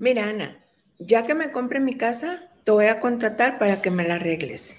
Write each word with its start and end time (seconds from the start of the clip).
Mira, 0.00 0.30
Ana, 0.30 0.56
ya 0.98 1.24
que 1.24 1.34
me 1.34 1.52
compre 1.52 1.78
mi 1.78 1.94
casa, 1.94 2.48
te 2.64 2.70
voy 2.70 2.86
a 2.86 3.00
contratar 3.00 3.58
para 3.58 3.82
que 3.82 3.90
me 3.90 4.08
la 4.08 4.14
arregles. 4.14 4.74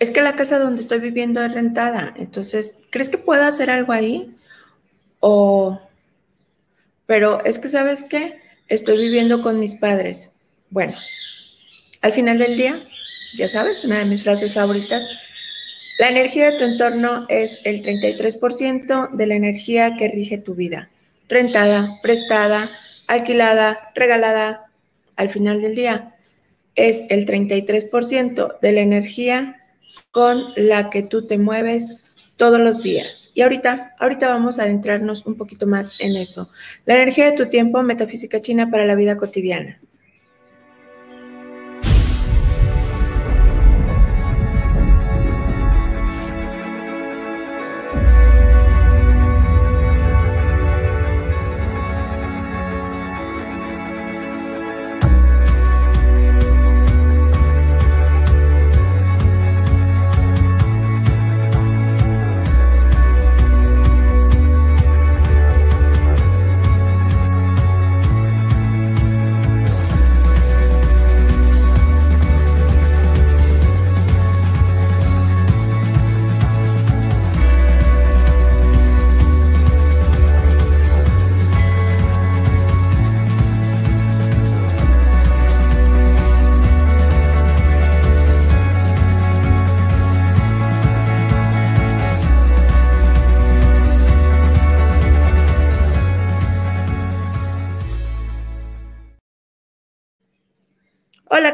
Es 0.00 0.10
que 0.10 0.22
la 0.22 0.34
casa 0.34 0.58
donde 0.58 0.80
estoy 0.80 0.98
viviendo 0.98 1.44
es 1.44 1.52
rentada, 1.52 2.14
entonces, 2.16 2.74
¿crees 2.88 3.10
que 3.10 3.18
pueda 3.18 3.48
hacer 3.48 3.68
algo 3.68 3.92
ahí? 3.92 4.34
O, 5.20 5.78
pero 7.04 7.44
es 7.44 7.58
que, 7.58 7.68
¿sabes 7.68 8.04
qué? 8.04 8.40
Estoy 8.66 8.96
viviendo 8.96 9.42
con 9.42 9.60
mis 9.60 9.74
padres. 9.74 10.32
Bueno, 10.70 10.94
al 12.00 12.12
final 12.12 12.38
del 12.38 12.56
día, 12.56 12.82
ya 13.36 13.50
sabes, 13.50 13.84
una 13.84 13.98
de 13.98 14.06
mis 14.06 14.22
frases 14.22 14.54
favoritas, 14.54 15.06
la 15.98 16.08
energía 16.08 16.50
de 16.50 16.56
tu 16.56 16.64
entorno 16.64 17.26
es 17.28 17.60
el 17.64 17.82
33% 17.82 19.10
de 19.12 19.26
la 19.26 19.34
energía 19.34 19.96
que 19.98 20.08
rige 20.08 20.38
tu 20.38 20.54
vida. 20.54 20.88
Rentada, 21.28 22.00
prestada, 22.02 22.70
alquilada, 23.06 23.90
regalada, 23.94 24.70
al 25.16 25.30
final 25.30 25.62
del 25.62 25.74
día 25.74 26.16
es 26.74 27.04
el 27.08 27.26
33% 27.26 28.60
de 28.60 28.72
la 28.72 28.80
energía 28.80 29.56
con 30.10 30.52
la 30.56 30.90
que 30.90 31.02
tú 31.02 31.26
te 31.26 31.38
mueves 31.38 32.04
todos 32.36 32.60
los 32.60 32.82
días. 32.82 33.30
Y 33.34 33.40
ahorita, 33.42 33.94
ahorita 33.98 34.28
vamos 34.28 34.58
a 34.58 34.64
adentrarnos 34.64 35.24
un 35.26 35.36
poquito 35.36 35.66
más 35.66 35.94
en 35.98 36.16
eso. 36.16 36.50
La 36.84 36.94
energía 36.94 37.30
de 37.30 37.36
tu 37.36 37.48
tiempo, 37.48 37.82
metafísica 37.82 38.40
china 38.40 38.70
para 38.70 38.84
la 38.84 38.94
vida 38.94 39.16
cotidiana. 39.16 39.80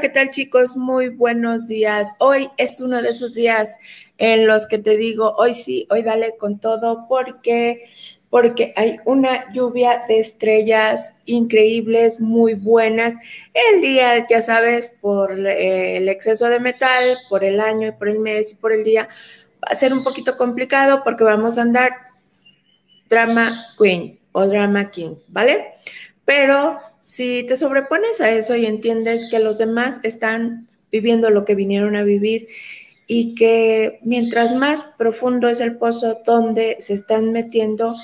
¿Qué 0.03 0.09
tal 0.09 0.31
chicos? 0.31 0.77
Muy 0.77 1.11
buenos 1.11 1.69
días. 1.69 2.17
Hoy 2.19 2.51
es 2.57 2.81
uno 2.81 3.01
de 3.03 3.11
esos 3.11 3.35
días 3.35 3.79
en 4.19 4.49
los 4.49 4.67
que 4.67 4.79
te 4.79 4.97
digo, 4.97 5.37
hoy 5.39 5.55
sí, 5.55 5.87
hoy 5.91 6.03
dale 6.03 6.37
con 6.37 6.59
todo 6.59 7.07
porque 7.09 7.85
porque 8.29 8.73
hay 8.75 8.97
una 9.05 9.53
lluvia 9.53 10.03
de 10.09 10.19
estrellas 10.19 11.15
increíbles, 11.25 12.19
muy 12.19 12.55
buenas. 12.55 13.15
El 13.55 13.81
día, 13.81 14.27
ya 14.29 14.41
sabes, 14.41 14.93
por 15.01 15.39
eh, 15.39 15.99
el 15.99 16.09
exceso 16.09 16.49
de 16.49 16.59
metal, 16.59 17.19
por 17.31 17.45
el 17.45 17.61
año 17.61 17.87
y 17.87 17.93
por 17.93 18.09
el 18.09 18.19
mes 18.19 18.55
y 18.55 18.57
por 18.57 18.73
el 18.73 18.83
día, 18.83 19.09
va 19.63 19.69
a 19.71 19.77
ser 19.77 19.93
un 19.93 20.03
poquito 20.03 20.37
complicado 20.37 21.05
porque 21.05 21.23
vamos 21.23 21.59
a 21.59 21.63
andar 21.63 21.93
drama 23.09 23.67
queen 23.79 24.19
o 24.33 24.49
drama 24.49 24.91
king, 24.91 25.15
¿vale? 25.29 25.75
Pero 26.25 26.77
si 27.03 27.43
te 27.43 27.57
sobrepones 27.57 28.21
a 28.21 28.31
eso 28.31 28.57
y 28.57 28.65
entiendes 28.65 29.29
que 29.31 29.41
los 29.41 29.59
demás 29.59 30.01
están 30.05 30.69
viviendo 30.91 31.31
lo 31.31 31.45
que 31.45 31.55
vinieron 31.55 31.97
a 31.97 32.05
vivir 32.05 32.49
y 33.07 33.35
que 33.35 33.99
mientras 34.03 34.55
más 34.55 34.85
profundo 34.97 35.49
es 35.49 35.61
el 35.61 35.77
pozo 35.77 36.23
donde 36.25 36.77
se 36.79 36.95
están 36.95 37.33
metiendo, 37.33 37.95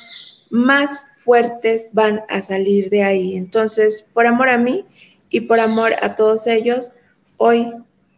más 0.51 1.03
fuertes 1.25 1.89
van 1.93 2.23
a 2.29 2.43
salir 2.43 2.91
de 2.91 3.05
ahí. 3.05 3.37
Entonces, 3.37 4.07
por 4.13 4.27
amor 4.27 4.49
a 4.49 4.59
mí 4.59 4.85
y 5.31 5.43
por 5.43 5.61
amor 5.61 5.95
a 6.03 6.15
todos 6.15 6.47
ellos, 6.47 6.93
hoy, 7.37 7.73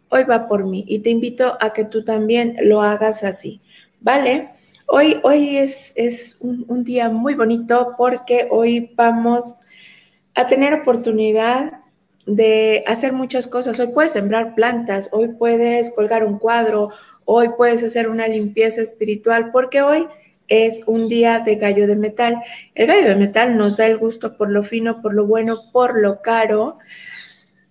hoy 0.09 0.23
va 0.23 0.47
por 0.47 0.65
mí 0.65 0.83
y 0.87 0.99
te 0.99 1.11
invito 1.11 1.57
a 1.61 1.73
que 1.73 1.85
tú 1.85 2.03
también 2.03 2.57
lo 2.63 2.81
hagas 2.81 3.23
así, 3.23 3.61
¿vale? 3.99 4.49
Hoy, 4.87 5.19
hoy 5.23 5.57
es, 5.57 5.93
es 5.95 6.37
un, 6.41 6.83
día 6.83 7.09
muy 7.09 7.35
bonito 7.35 7.93
porque 7.97 8.47
hoy 8.49 8.91
vamos 8.95 9.57
a 10.35 10.47
tener 10.47 10.73
oportunidad 10.73 11.81
de 12.25 12.83
hacer 12.87 13.13
muchas 13.13 13.47
cosas. 13.47 13.79
Hoy 13.79 13.87
puedes 13.93 14.13
sembrar 14.13 14.55
plantas, 14.55 15.09
hoy 15.11 15.29
puedes 15.29 15.91
colgar 15.91 16.23
un 16.23 16.39
cuadro, 16.39 16.89
hoy 17.25 17.49
puedes 17.57 17.83
hacer 17.83 18.07
una 18.07 18.27
limpieza 18.27 18.81
espiritual, 18.81 19.51
porque 19.51 19.81
hoy 19.81 20.07
es 20.47 20.83
un 20.85 21.07
día 21.07 21.39
de 21.39 21.55
gallo 21.55 21.87
de 21.87 21.95
metal. 21.95 22.41
El 22.75 22.87
gallo 22.87 23.07
de 23.07 23.15
metal 23.15 23.55
nos 23.57 23.77
da 23.77 23.87
el 23.87 23.97
gusto 23.97 24.37
por 24.37 24.49
lo 24.49 24.63
fino, 24.63 25.01
por 25.01 25.13
lo 25.13 25.25
bueno, 25.25 25.57
por 25.71 25.99
lo 25.99 26.21
caro, 26.21 26.77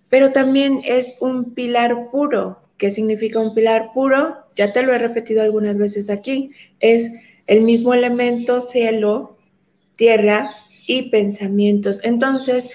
pero 0.09 0.31
también 0.31 0.81
es 0.83 1.15
un 1.19 1.53
pilar 1.53 2.09
puro. 2.11 2.59
¿Qué 2.77 2.89
significa 2.89 3.39
un 3.39 3.53
pilar 3.53 3.91
puro? 3.93 4.37
Ya 4.55 4.73
te 4.73 4.81
lo 4.81 4.93
he 4.93 4.97
repetido 4.97 5.43
algunas 5.43 5.77
veces 5.77 6.09
aquí. 6.09 6.51
Es 6.79 7.11
el 7.45 7.61
mismo 7.61 7.93
elemento 7.93 8.59
cielo, 8.59 9.37
tierra, 9.95 10.49
y 10.87 11.03
pensamientos. 11.09 11.99
Entonces, 12.03 12.69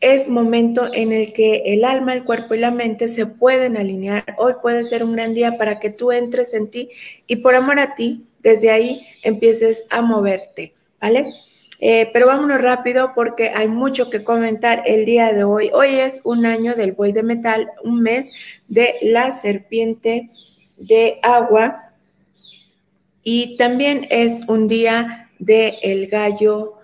es 0.00 0.28
momento 0.28 0.88
en 0.92 1.12
el 1.12 1.32
que 1.32 1.62
el 1.66 1.84
alma, 1.84 2.14
el 2.14 2.24
cuerpo 2.24 2.54
y 2.54 2.58
la 2.58 2.70
mente 2.70 3.08
se 3.08 3.26
pueden 3.26 3.76
alinear. 3.76 4.24
Hoy 4.38 4.54
puede 4.62 4.84
ser 4.84 5.02
un 5.02 5.14
gran 5.14 5.34
día 5.34 5.58
para 5.58 5.80
que 5.80 5.90
tú 5.90 6.12
entres 6.12 6.54
en 6.54 6.70
ti 6.70 6.90
y 7.26 7.36
por 7.36 7.54
amor 7.54 7.80
a 7.80 7.94
ti, 7.94 8.24
desde 8.40 8.70
ahí 8.70 9.06
empieces 9.22 9.86
a 9.90 10.00
moverte, 10.00 10.74
¿vale? 11.00 11.24
Eh, 11.80 12.10
pero 12.12 12.26
vámonos 12.26 12.60
rápido 12.60 13.12
porque 13.14 13.50
hay 13.50 13.68
mucho 13.68 14.10
que 14.10 14.24
comentar 14.24 14.82
el 14.86 15.04
día 15.04 15.32
de 15.32 15.44
hoy. 15.44 15.70
Hoy 15.72 15.88
es 15.88 16.20
un 16.24 16.46
año 16.46 16.74
del 16.74 16.92
buey 16.92 17.12
de 17.12 17.22
metal, 17.22 17.68
un 17.84 18.02
mes 18.02 18.32
de 18.68 18.94
la 19.02 19.32
serpiente 19.32 20.26
de 20.76 21.18
agua 21.22 21.92
y 23.22 23.56
también 23.56 24.06
es 24.10 24.42
un 24.48 24.66
día 24.66 25.30
de 25.38 25.74
el 25.82 26.08
gallo 26.08 26.77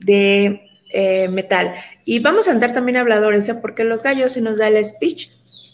de 0.00 0.68
eh, 0.90 1.28
metal. 1.28 1.74
Y 2.04 2.20
vamos 2.20 2.48
a 2.48 2.52
andar 2.52 2.72
también 2.72 2.96
habladores, 2.96 3.48
¿eh? 3.48 3.54
porque 3.54 3.84
los 3.84 4.02
gallos 4.02 4.32
se 4.32 4.40
nos 4.40 4.58
da 4.58 4.68
el 4.68 4.82
speech. 4.84 5.30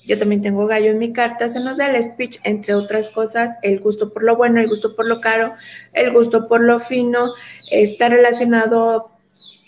Yo 0.07 0.19
también 0.19 0.43
tengo 0.43 0.67
gallo 0.67 0.91
en 0.91 0.99
mi 0.99 1.13
carta, 1.13 1.49
se 1.49 1.61
nos 1.61 1.79
da 1.79 1.87
el 1.87 2.03
speech, 2.03 2.39
entre 2.45 2.75
otras 2.75 3.09
cosas, 3.09 3.57
el 3.63 3.81
gusto 3.81 4.13
por 4.13 4.23
lo 4.23 4.37
bueno, 4.37 4.61
el 4.61 4.69
gusto 4.69 4.95
por 4.97 5.07
lo 5.07 5.21
caro, 5.21 5.53
el 5.93 6.13
gusto 6.13 6.47
por 6.47 6.63
lo 6.63 6.81
fino, 6.81 7.31
está 7.71 8.11
relacionado, 8.11 9.13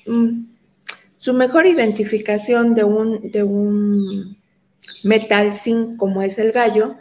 mm, 0.07 0.45
su 1.17 1.33
mejor 1.33 1.67
identificación 1.67 2.75
de 2.75 2.85
un, 2.85 3.31
de 3.31 3.45
un 3.45 4.37
metal 5.05 5.55
sin 5.55 5.97
como 5.97 6.21
es 6.21 6.39
el 6.39 6.53
gallo, 6.53 6.97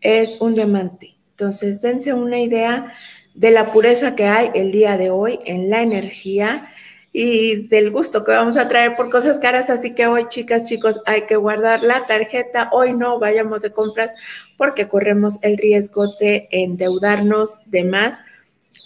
es 0.00 0.40
un 0.40 0.54
diamante. 0.54 1.14
Entonces, 1.30 1.80
dense 1.82 2.12
una 2.12 2.40
idea 2.40 2.92
de 3.34 3.50
la 3.50 3.70
pureza 3.70 4.16
que 4.16 4.24
hay 4.24 4.50
el 4.54 4.72
día 4.72 4.96
de 4.96 5.10
hoy 5.10 5.38
en 5.44 5.70
la 5.70 5.82
energía 5.82 6.71
y 7.12 7.68
del 7.68 7.90
gusto 7.90 8.24
que 8.24 8.32
vamos 8.32 8.56
a 8.56 8.68
traer 8.68 8.92
por 8.96 9.10
cosas 9.10 9.38
caras. 9.38 9.68
Así 9.68 9.94
que 9.94 10.06
hoy, 10.06 10.28
chicas, 10.28 10.66
chicos, 10.66 11.02
hay 11.04 11.22
que 11.22 11.36
guardar 11.36 11.82
la 11.82 12.06
tarjeta. 12.06 12.70
Hoy 12.72 12.94
no 12.94 13.18
vayamos 13.18 13.62
de 13.62 13.72
compras 13.72 14.12
porque 14.56 14.88
corremos 14.88 15.38
el 15.42 15.58
riesgo 15.58 16.06
de 16.18 16.48
endeudarnos 16.50 17.60
de 17.66 17.84
más. 17.84 18.22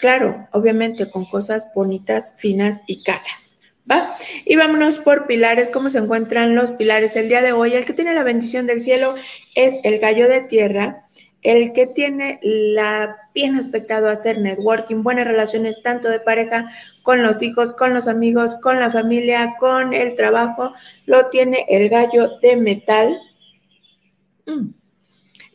Claro, 0.01 0.49
obviamente 0.53 1.09
con 1.11 1.25
cosas 1.25 1.69
bonitas, 1.75 2.35
finas 2.39 2.83
y 2.87 3.03
caras. 3.05 3.57
¿Va? 3.89 4.17
Y 4.45 4.57
vámonos 4.57 4.99
por 4.99 5.29
pilares. 5.29 5.71
¿Cómo 5.71 5.91
se 5.91 5.99
encuentran 5.99 6.57
los 6.57 6.73
pilares 6.73 7.15
el 7.15 7.29
día 7.29 7.41
de 7.41 7.53
hoy? 7.53 7.75
El 7.75 7.85
que 7.85 7.93
tiene 7.93 8.15
la 8.15 8.25
bendición 8.25 8.67
del 8.67 8.81
cielo 8.81 9.15
es 9.55 9.77
el 9.85 10.01
gallo 10.01 10.29
de 10.29 10.41
tierra 10.41 11.06
el 11.43 11.73
que 11.73 11.87
tiene 11.89 12.41
la 12.43 13.17
bien 13.35 13.57
aspectado 13.57 14.09
hacer 14.09 14.41
networking, 14.41 15.03
buenas 15.03 15.27
relaciones 15.27 15.83
tanto 15.83 16.09
de 16.09 16.21
pareja 16.21 16.71
con 17.03 17.23
los 17.23 17.43
hijos, 17.43 17.73
con 17.73 17.95
los 17.95 18.09
amigos, 18.09 18.57
con 18.63 18.81
la 18.81 18.91
familia, 18.91 19.55
con 19.59 19.93
el 19.93 20.17
trabajo, 20.17 20.73
lo 21.05 21.27
tiene 21.27 21.67
el 21.69 21.89
gallo 21.89 22.39
de 22.41 22.57
metal. 22.57 23.21
Mm. 24.47 24.76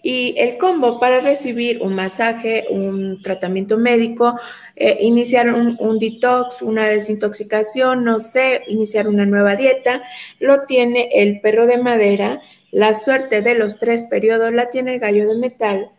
Y 0.04 0.36
el 0.38 0.58
combo 0.58 1.00
para 1.00 1.22
recibir 1.22 1.82
un 1.82 1.94
masaje, 1.94 2.66
un 2.70 3.22
tratamiento 3.22 3.78
médico, 3.78 4.40
eh, 4.76 4.98
iniciar 5.02 5.54
un, 5.54 5.78
un, 5.80 6.00
detox, 6.00 6.62
una 6.62 6.88
desintoxicación, 6.88 8.04
no 8.04 8.18
sé, 8.18 8.64
iniciar 8.68 9.08
una 9.08 9.26
nueva 9.26 9.56
dieta, 9.56 10.02
lo 10.40 10.66
tiene 10.66 11.10
el 11.14 11.40
perro 11.42 11.68
de 11.68 11.78
madera. 11.78 12.42
La 12.72 12.94
suerte 12.94 13.42
de 13.42 13.54
los 13.54 13.80
tres 13.80 14.04
periodos 14.04 14.52
la 14.54 14.70
tiene 14.70 14.96
el 14.96 15.00
gallo 15.00 15.28
de 15.28 15.36
metal 15.36 15.92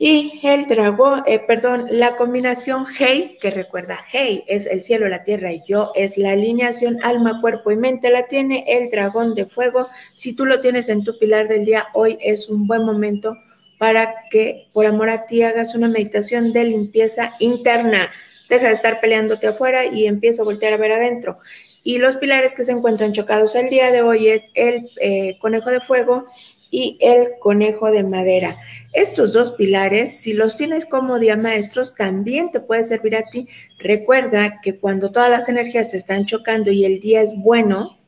y 0.00 0.40
el 0.44 0.68
dragón, 0.68 1.24
eh, 1.26 1.40
perdón, 1.40 1.86
la 1.90 2.14
combinación 2.14 2.86
Hei, 2.98 3.36
que 3.40 3.50
recuerda, 3.50 3.98
Hei 4.12 4.44
es 4.46 4.66
el 4.66 4.80
cielo, 4.80 5.08
la 5.08 5.24
tierra 5.24 5.52
y 5.52 5.60
yo 5.66 5.90
es 5.96 6.16
la 6.16 6.30
alineación 6.30 6.98
alma, 7.02 7.40
cuerpo 7.40 7.72
y 7.72 7.76
mente, 7.76 8.08
la 8.10 8.28
tiene 8.28 8.64
el 8.68 8.90
dragón 8.90 9.34
de 9.34 9.46
fuego. 9.46 9.88
Si 10.14 10.36
tú 10.36 10.46
lo 10.46 10.60
tienes 10.60 10.88
en 10.88 11.02
tu 11.02 11.18
pilar 11.18 11.48
del 11.48 11.64
día, 11.64 11.88
hoy 11.94 12.16
es 12.20 12.48
un 12.48 12.68
buen 12.68 12.84
momento 12.84 13.36
para 13.76 14.14
que 14.30 14.68
por 14.72 14.86
amor 14.86 15.10
a 15.10 15.26
ti 15.26 15.42
hagas 15.42 15.74
una 15.74 15.88
meditación 15.88 16.52
de 16.52 16.64
limpieza 16.64 17.34
interna. 17.40 18.08
Deja 18.48 18.68
de 18.68 18.74
estar 18.74 19.00
peleándote 19.00 19.48
afuera 19.48 19.84
y 19.84 20.06
empieza 20.06 20.42
a 20.42 20.44
voltear 20.44 20.74
a 20.74 20.76
ver 20.76 20.92
adentro. 20.92 21.40
Y 21.82 21.98
los 21.98 22.16
pilares 22.16 22.54
que 22.54 22.62
se 22.62 22.70
encuentran 22.70 23.12
chocados 23.12 23.56
el 23.56 23.68
día 23.68 23.90
de 23.90 24.02
hoy 24.02 24.28
es 24.28 24.50
el 24.54 24.88
eh, 25.00 25.38
conejo 25.40 25.70
de 25.70 25.80
fuego 25.80 26.26
y 26.70 26.98
el 27.00 27.38
conejo 27.40 27.90
de 27.90 28.02
madera. 28.04 28.56
Estos 28.92 29.32
dos 29.32 29.52
pilares, 29.52 30.18
si 30.18 30.32
los 30.32 30.56
tienes 30.56 30.86
como 30.86 31.18
día 31.18 31.36
maestros, 31.36 31.94
también 31.94 32.50
te 32.50 32.60
puede 32.60 32.84
servir 32.84 33.16
a 33.16 33.24
ti. 33.24 33.48
Recuerda 33.78 34.60
que 34.62 34.78
cuando 34.78 35.10
todas 35.10 35.30
las 35.30 35.48
energías 35.48 35.90
te 35.90 35.96
están 35.96 36.26
chocando 36.26 36.70
y 36.70 36.84
el 36.84 37.00
día 37.00 37.22
es 37.22 37.34
bueno, 37.36 37.98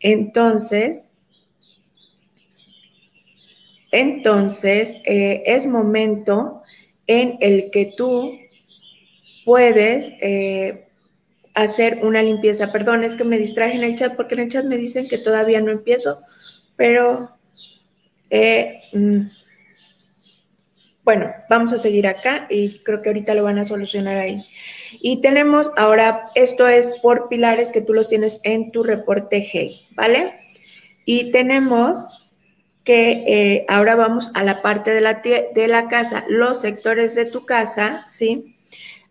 entonces, 0.00 1.10
entonces 3.90 4.96
eh, 5.04 5.42
es 5.46 5.66
momento 5.66 6.62
en 7.06 7.36
el 7.40 7.70
que 7.70 7.92
tú 7.96 8.32
puedes 9.44 10.12
eh, 10.20 10.88
hacer 11.54 12.00
una 12.02 12.22
limpieza. 12.22 12.72
Perdón, 12.72 13.04
es 13.04 13.16
que 13.16 13.24
me 13.24 13.38
distraje 13.38 13.76
en 13.76 13.84
el 13.84 13.96
chat 13.96 14.16
porque 14.16 14.34
en 14.34 14.40
el 14.40 14.48
chat 14.48 14.64
me 14.64 14.76
dicen 14.76 15.08
que 15.08 15.18
todavía 15.18 15.60
no 15.60 15.70
empiezo, 15.70 16.18
pero 16.76 17.30
eh, 18.32 18.80
mm, 18.94 19.20
bueno, 21.04 21.30
vamos 21.50 21.72
a 21.74 21.78
seguir 21.78 22.06
acá 22.06 22.46
y 22.48 22.78
creo 22.78 23.02
que 23.02 23.10
ahorita 23.10 23.34
lo 23.34 23.42
van 23.42 23.58
a 23.58 23.64
solucionar 23.64 24.16
ahí. 24.16 24.42
Y 25.02 25.20
tenemos 25.20 25.70
ahora, 25.76 26.22
esto 26.34 26.66
es 26.66 26.88
por 27.02 27.28
pilares 27.28 27.72
que 27.72 27.82
tú 27.82 27.92
los 27.92 28.08
tienes 28.08 28.40
en 28.42 28.72
tu 28.72 28.84
reporte 28.84 29.44
G, 29.44 29.86
¿vale? 29.94 30.32
Y 31.04 31.30
tenemos 31.30 32.06
que 32.84 33.24
eh, 33.26 33.66
ahora 33.68 33.96
vamos 33.96 34.30
a 34.34 34.44
la 34.44 34.62
parte 34.62 34.92
de 34.92 35.02
la, 35.02 35.22
de 35.22 35.68
la 35.68 35.88
casa, 35.88 36.24
los 36.28 36.60
sectores 36.60 37.14
de 37.14 37.26
tu 37.26 37.44
casa, 37.44 38.04
¿sí? 38.08 38.56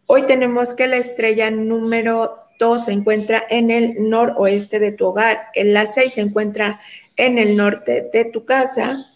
Hoy 0.08 0.26
tenemos 0.26 0.74
que 0.74 0.88
la 0.88 0.98
estrella 0.98 1.52
número 1.52 2.38
2 2.58 2.86
se 2.86 2.92
encuentra 2.92 3.44
en 3.50 3.70
el 3.70 4.10
noroeste 4.10 4.80
de 4.80 4.94
tu 4.94 5.08
hogar, 5.08 5.50
en 5.54 5.74
la 5.74 5.86
6 5.86 6.14
se 6.14 6.22
encuentra 6.22 6.82
en 7.18 7.38
el 7.38 7.56
norte 7.56 8.10
de 8.12 8.26
tu 8.26 8.46
casa, 8.46 9.11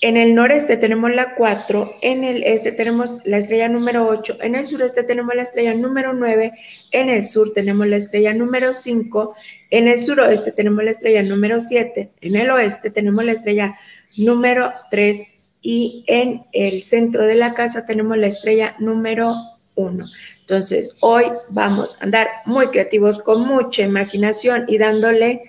en 0.00 0.16
el 0.16 0.34
noreste 0.34 0.76
tenemos 0.76 1.14
la 1.14 1.34
4, 1.34 1.96
en 2.02 2.24
el 2.24 2.42
este 2.42 2.72
tenemos 2.72 3.20
la 3.24 3.38
estrella 3.38 3.68
número 3.68 4.06
8, 4.06 4.38
en 4.42 4.54
el 4.54 4.66
sureste 4.66 5.02
tenemos 5.02 5.34
la 5.34 5.42
estrella 5.42 5.74
número 5.74 6.12
9, 6.12 6.52
en 6.90 7.08
el 7.10 7.24
sur 7.24 7.52
tenemos 7.52 7.86
la 7.86 7.96
estrella 7.96 8.34
número 8.34 8.74
5, 8.74 9.34
en 9.70 9.88
el 9.88 10.02
suroeste 10.02 10.52
tenemos 10.52 10.84
la 10.84 10.90
estrella 10.90 11.22
número 11.22 11.60
7, 11.60 12.10
en 12.20 12.36
el 12.36 12.50
oeste 12.50 12.90
tenemos 12.90 13.24
la 13.24 13.32
estrella 13.32 13.78
número 14.16 14.72
3 14.90 15.20
y 15.62 16.04
en 16.06 16.44
el 16.52 16.82
centro 16.82 17.26
de 17.26 17.34
la 17.34 17.54
casa 17.54 17.86
tenemos 17.86 18.18
la 18.18 18.26
estrella 18.26 18.76
número 18.78 19.34
1. 19.74 20.04
Entonces, 20.40 20.94
hoy 21.00 21.24
vamos 21.48 21.96
a 21.98 22.04
andar 22.04 22.28
muy 22.44 22.66
creativos, 22.68 23.18
con 23.18 23.46
mucha 23.46 23.82
imaginación 23.82 24.64
y 24.68 24.76
dándole 24.76 25.44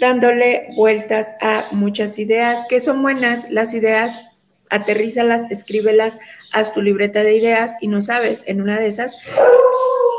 dándole 0.00 0.68
vueltas 0.76 1.34
a 1.40 1.68
muchas 1.72 2.18
ideas 2.18 2.62
que 2.68 2.80
son 2.80 3.02
buenas. 3.02 3.50
Las 3.50 3.74
ideas, 3.74 4.18
aterrízalas, 4.70 5.50
escríbelas, 5.50 6.18
haz 6.52 6.72
tu 6.72 6.82
libreta 6.82 7.22
de 7.22 7.36
ideas 7.36 7.76
y 7.80 7.88
no 7.88 8.02
sabes, 8.02 8.44
en 8.46 8.60
una 8.60 8.78
de 8.78 8.88
esas, 8.88 9.18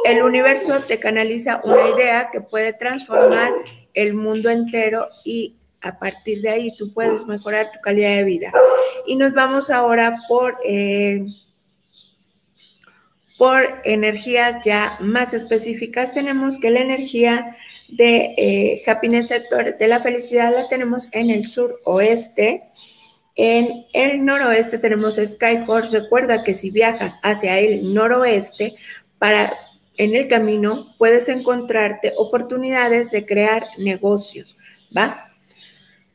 el 0.06 0.22
universo 0.22 0.81
te 0.81 1.00
canaliza 1.00 1.62
una 1.63 1.89
idea 1.95 2.30
que 2.31 2.42
puede 2.42 2.74
transformar 2.74 3.51
el 3.94 4.13
mundo 4.13 4.50
entero 4.50 5.07
y 5.24 5.56
a 5.81 6.00
partir 6.00 6.42
de 6.42 6.50
ahí 6.50 6.77
tú 6.77 6.94
puedes 6.94 7.25
mejorar 7.25 7.72
tu 7.72 7.80
calidad 7.81 8.16
de 8.16 8.24
vida. 8.24 8.51
Y 9.06 9.16
nos 9.16 9.33
vamos 9.33 9.69
ahora 9.69 10.13
por... 10.27 10.57
Eh, 10.66 11.25
por 13.38 13.82
energías 13.84 14.64
ya 14.64 14.98
más 15.02 15.34
específicas, 15.34 16.14
tenemos 16.14 16.58
que 16.58 16.72
la 16.72 16.82
energía 16.82 17.58
de 17.90 18.34
eh, 18.38 18.84
Happiness 18.88 19.28
Sector 19.28 19.78
de 19.78 19.88
la 19.88 20.00
felicidad 20.00 20.54
la 20.54 20.70
tenemos 20.70 21.10
en 21.12 21.30
el 21.30 21.48
suroeste. 21.48 22.64
En 23.36 23.86
el 23.94 24.24
noroeste 24.24 24.78
tenemos 24.78 25.16
Skyhorse. 25.16 26.00
Recuerda 26.00 26.44
que 26.44 26.54
si 26.54 26.72
viajas 26.72 27.20
hacia 27.24 27.60
el 27.60 27.94
noroeste, 27.94 28.76
para 29.20 29.54
en 29.98 30.16
el 30.16 30.28
camino 30.28 30.96
puedes 30.98 31.28
encontrarte 31.28 32.14
oportunidades 32.18 33.12
de 33.12 33.26
crear 33.26 33.64
negocios, 33.78 34.58
¿va? 34.96 35.32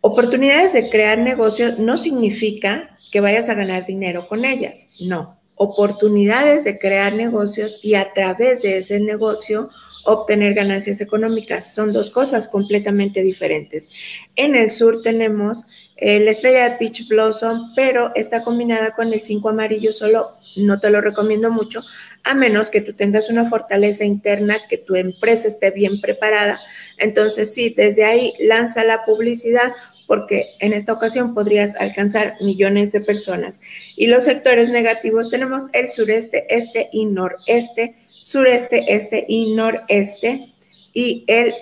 Oportunidades 0.03 0.73
de 0.73 0.89
crear 0.89 1.19
negocios 1.19 1.79
no 1.79 1.99
significa 1.99 2.97
que 3.13 3.21
vayas 3.21 3.51
a 3.51 3.55
ganar 3.55 3.85
dinero 3.85 4.29
con 4.29 4.47
ellas, 4.47 4.89
no 5.01 5.40
oportunidades 5.63 6.65
de 6.65 6.79
crear 6.79 7.13
negocios 7.13 7.81
y 7.83 7.95
a 7.95 8.15
través 8.15 8.63
de 8.63 8.79
ese 8.79 8.99
negocio 8.99 9.69
obtener 10.07 10.55
ganancias 10.55 11.03
económicas. 11.03 11.75
Son 11.75 11.93
dos 11.93 12.09
cosas 12.09 12.49
completamente 12.49 13.23
diferentes. 13.23 13.91
En 14.37 14.57
el 14.57 14.71
sur 14.71 15.03
tenemos 15.03 15.63
eh, 15.99 16.19
la 16.21 16.31
estrella 16.31 16.67
de 16.67 16.77
Peach 16.79 17.07
Blossom, 17.09 17.75
pero 17.77 18.11
está 18.15 18.43
combinada 18.43 18.95
con 18.95 19.13
el 19.13 19.21
5 19.21 19.51
amarillo, 19.51 19.93
solo 19.93 20.31
no 20.57 20.81
te 20.81 20.89
lo 20.89 21.03
recomiendo 21.03 21.51
mucho, 21.51 21.83
a 22.25 22.33
menos 22.33 22.71
que 22.71 22.81
tú 22.81 22.95
tengas 22.95 23.29
una 23.29 23.47
fortaleza 23.47 24.07
interna, 24.07 24.57
que 24.67 24.79
tu 24.79 24.95
empresa 24.95 25.47
esté 25.47 25.73
bien 25.73 26.01
preparada. 26.01 26.59
Entonces, 26.97 27.53
sí, 27.53 27.75
desde 27.77 28.07
ahí 28.07 28.33
lanza 28.41 28.83
la 28.83 29.05
publicidad 29.05 29.73
porque 30.11 30.57
en 30.59 30.73
esta 30.73 30.93
ocasión 30.93 31.35
podrías 31.35 31.77
alcanzar 31.77 32.35
millones 32.41 32.91
de 32.91 33.01
personas. 33.01 33.61
Y 33.95 34.09
los 34.09 34.25
sectores 34.25 34.69
negativos 34.69 35.31
tenemos 35.31 35.69
el 35.73 35.89
sureste, 35.89 36.53
este 36.53 36.89
y 36.91 37.07
noreste, 37.07 37.95
sureste, 38.09 38.93
este 38.93 39.25
y 39.29 39.55
noreste 39.55 40.53
y 40.93 41.23
el 41.29 41.55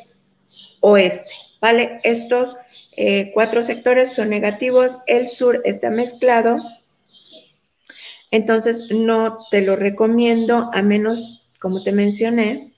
oeste, 0.80 1.30
¿vale? 1.60 2.00
Estos 2.04 2.56
eh, 2.96 3.32
cuatro 3.34 3.62
sectores 3.62 4.14
son 4.14 4.30
negativos, 4.30 5.00
el 5.06 5.28
sur 5.28 5.60
está 5.66 5.90
mezclado, 5.90 6.56
entonces 8.30 8.90
no 8.90 9.36
te 9.50 9.60
lo 9.60 9.76
recomiendo 9.76 10.70
a 10.72 10.80
menos, 10.80 11.44
como 11.60 11.84
te 11.84 11.92
mencioné, 11.92 12.72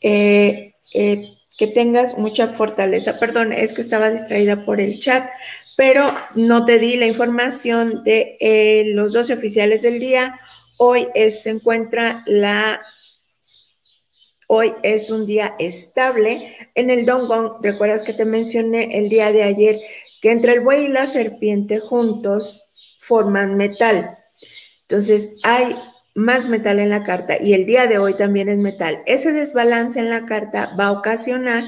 eh, 0.00 0.74
eh, 0.92 1.28
que 1.58 1.66
tengas 1.66 2.18
mucha 2.18 2.48
fortaleza. 2.48 3.18
Perdón, 3.18 3.52
es 3.52 3.72
que 3.72 3.82
estaba 3.82 4.10
distraída 4.10 4.64
por 4.64 4.80
el 4.80 5.00
chat, 5.00 5.28
pero 5.76 6.14
no 6.34 6.64
te 6.64 6.78
di 6.78 6.96
la 6.96 7.06
información 7.06 8.02
de 8.04 8.36
eh, 8.40 8.84
los 8.94 9.12
12 9.12 9.34
oficiales 9.34 9.82
del 9.82 10.00
día. 10.00 10.40
Hoy 10.78 11.08
se 11.30 11.50
encuentra 11.50 12.22
la... 12.26 12.80
Hoy 14.48 14.74
es 14.82 15.10
un 15.10 15.24
día 15.26 15.54
estable. 15.58 16.56
En 16.74 16.90
el 16.90 17.06
Dongong, 17.06 17.62
recuerdas 17.62 18.04
que 18.04 18.12
te 18.12 18.24
mencioné 18.24 18.98
el 18.98 19.08
día 19.08 19.32
de 19.32 19.44
ayer 19.44 19.76
que 20.20 20.30
entre 20.30 20.52
el 20.54 20.60
buey 20.60 20.84
y 20.84 20.88
la 20.88 21.06
serpiente 21.06 21.80
juntos 21.80 22.64
forman 22.98 23.56
metal. 23.56 24.18
Entonces 24.82 25.40
hay 25.42 25.74
más 26.14 26.48
metal 26.48 26.78
en 26.78 26.90
la 26.90 27.02
carta 27.02 27.36
y 27.40 27.54
el 27.54 27.66
día 27.66 27.86
de 27.86 27.98
hoy 27.98 28.14
también 28.14 28.48
es 28.48 28.58
metal. 28.58 29.02
Ese 29.06 29.32
desbalance 29.32 29.98
en 29.98 30.10
la 30.10 30.26
carta 30.26 30.72
va 30.78 30.86
a 30.86 30.92
ocasionar 30.92 31.64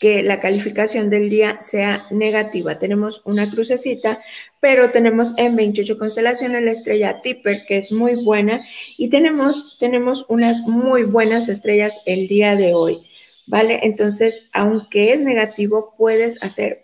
que 0.00 0.22
la 0.22 0.40
calificación 0.40 1.10
del 1.10 1.30
día 1.30 1.60
sea 1.60 2.06
negativa. 2.10 2.78
Tenemos 2.78 3.22
una 3.24 3.48
crucecita, 3.50 4.18
pero 4.60 4.90
tenemos 4.90 5.32
en 5.38 5.54
28 5.54 5.96
constelaciones 5.96 6.62
la 6.64 6.72
estrella 6.72 7.20
Tipper, 7.20 7.58
que 7.68 7.76
es 7.76 7.92
muy 7.92 8.24
buena, 8.24 8.60
y 8.98 9.10
tenemos, 9.10 9.76
tenemos 9.78 10.26
unas 10.28 10.62
muy 10.62 11.04
buenas 11.04 11.48
estrellas 11.48 12.00
el 12.04 12.26
día 12.26 12.56
de 12.56 12.74
hoy, 12.74 13.06
¿vale? 13.46 13.78
Entonces, 13.84 14.48
aunque 14.52 15.12
es 15.12 15.20
negativo, 15.20 15.94
puedes 15.96 16.42
hacer 16.42 16.80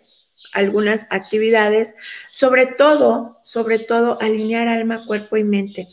algunas 0.53 1.07
actividades, 1.09 1.95
sobre 2.31 2.67
todo, 2.67 3.37
sobre 3.43 3.79
todo 3.79 4.17
alinear 4.21 4.69
alma, 4.69 5.05
cuerpo 5.05 5.35
y 5.35 5.43
mente 5.43 5.87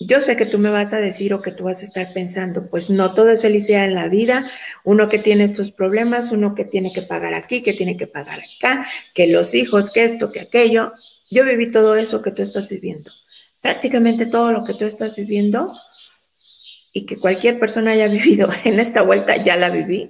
yo 0.00 0.20
sé 0.20 0.36
que 0.36 0.46
tú 0.46 0.58
me 0.58 0.70
vas 0.70 0.92
a 0.92 0.98
decir 0.98 1.32
o 1.34 1.42
que 1.42 1.52
tú 1.52 1.64
vas 1.64 1.80
a 1.80 1.84
estar 1.84 2.12
pensando, 2.12 2.68
pues 2.68 2.90
no 2.90 3.14
todo 3.14 3.30
es 3.30 3.42
felicidad 3.42 3.84
en 3.84 3.94
la 3.94 4.08
vida, 4.08 4.50
uno 4.84 5.08
que 5.08 5.18
tiene 5.18 5.44
estos 5.44 5.70
problemas, 5.70 6.32
uno 6.32 6.54
que 6.54 6.64
tiene 6.64 6.92
que 6.92 7.02
pagar 7.02 7.34
aquí, 7.34 7.62
que 7.62 7.74
tiene 7.74 7.96
que 7.96 8.06
pagar 8.06 8.40
acá, 8.40 8.86
que 9.14 9.28
los 9.28 9.54
hijos, 9.54 9.90
que 9.90 10.04
esto, 10.04 10.32
que 10.32 10.40
aquello. 10.40 10.92
Yo 11.30 11.44
viví 11.44 11.70
todo 11.70 11.94
eso 11.96 12.22
que 12.22 12.32
tú 12.32 12.42
estás 12.42 12.68
viviendo. 12.68 13.10
Prácticamente 13.62 14.26
todo 14.26 14.52
lo 14.52 14.64
que 14.64 14.74
tú 14.74 14.84
estás 14.84 15.16
viviendo 15.16 15.72
y 16.92 17.06
que 17.06 17.16
cualquier 17.16 17.58
persona 17.58 17.92
haya 17.92 18.08
vivido 18.08 18.48
en 18.64 18.80
esta 18.80 19.02
vuelta, 19.02 19.36
ya 19.36 19.56
la 19.56 19.70
viví, 19.70 20.08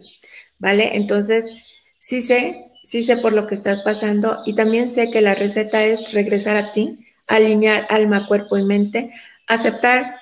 ¿vale? 0.59 0.97
Entonces, 0.97 1.51
sí 1.99 2.23
sé, 2.23 2.73
sí 2.85 3.03
sé 3.03 3.19
por 3.19 3.33
lo 3.33 3.47
que 3.47 3.55
estás 3.55 3.81
pasando 3.81 4.37
y 4.47 4.55
también 4.55 4.89
sé 4.89 5.11
que 5.11 5.21
la 5.21 5.35
receta 5.35 5.85
es 5.85 6.13
regresar 6.13 6.57
a 6.57 6.73
ti, 6.73 6.99
alinear 7.27 7.87
alma, 7.91 8.27
cuerpo 8.27 8.59
y 8.59 8.65
mente, 8.65 9.13
aceptar 9.47 10.17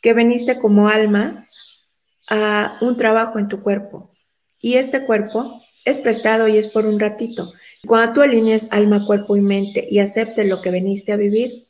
que 0.00 0.14
veniste 0.14 0.58
como 0.58 0.88
alma 0.88 1.46
a 2.28 2.78
un 2.80 2.96
trabajo 2.96 3.38
en 3.38 3.48
tu 3.48 3.62
cuerpo 3.62 4.12
y 4.60 4.74
este 4.74 5.04
cuerpo 5.04 5.62
es 5.84 5.98
prestado 5.98 6.48
y 6.48 6.56
es 6.56 6.68
por 6.68 6.86
un 6.86 7.00
ratito. 7.00 7.52
Cuando 7.86 8.12
tú 8.12 8.22
alinees 8.22 8.68
alma, 8.70 9.04
cuerpo 9.04 9.36
y 9.36 9.40
mente 9.40 9.86
y 9.90 9.98
aceptes 9.98 10.46
lo 10.46 10.62
que 10.62 10.70
veniste 10.70 11.12
a 11.12 11.16
vivir, 11.16 11.66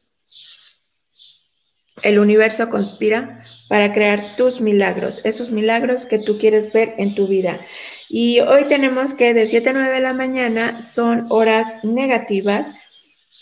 el 2.03 2.19
universo 2.19 2.69
conspira 2.69 3.39
para 3.69 3.93
crear 3.93 4.37
tus 4.37 4.61
milagros, 4.61 5.25
esos 5.25 5.51
milagros 5.51 6.05
que 6.05 6.19
tú 6.19 6.39
quieres 6.39 6.73
ver 6.73 6.95
en 6.99 7.15
tu 7.15 7.27
vida. 7.27 7.59
Y 8.09 8.41
hoy 8.41 8.67
tenemos 8.69 9.15
que 9.15 9.33
de 9.33 9.47
7 9.47 9.71
a 9.71 9.73
9 9.73 9.95
de 9.95 10.01
la 10.01 10.13
mañana 10.13 10.83
son 10.83 11.25
horas 11.31 11.83
negativas. 11.83 12.69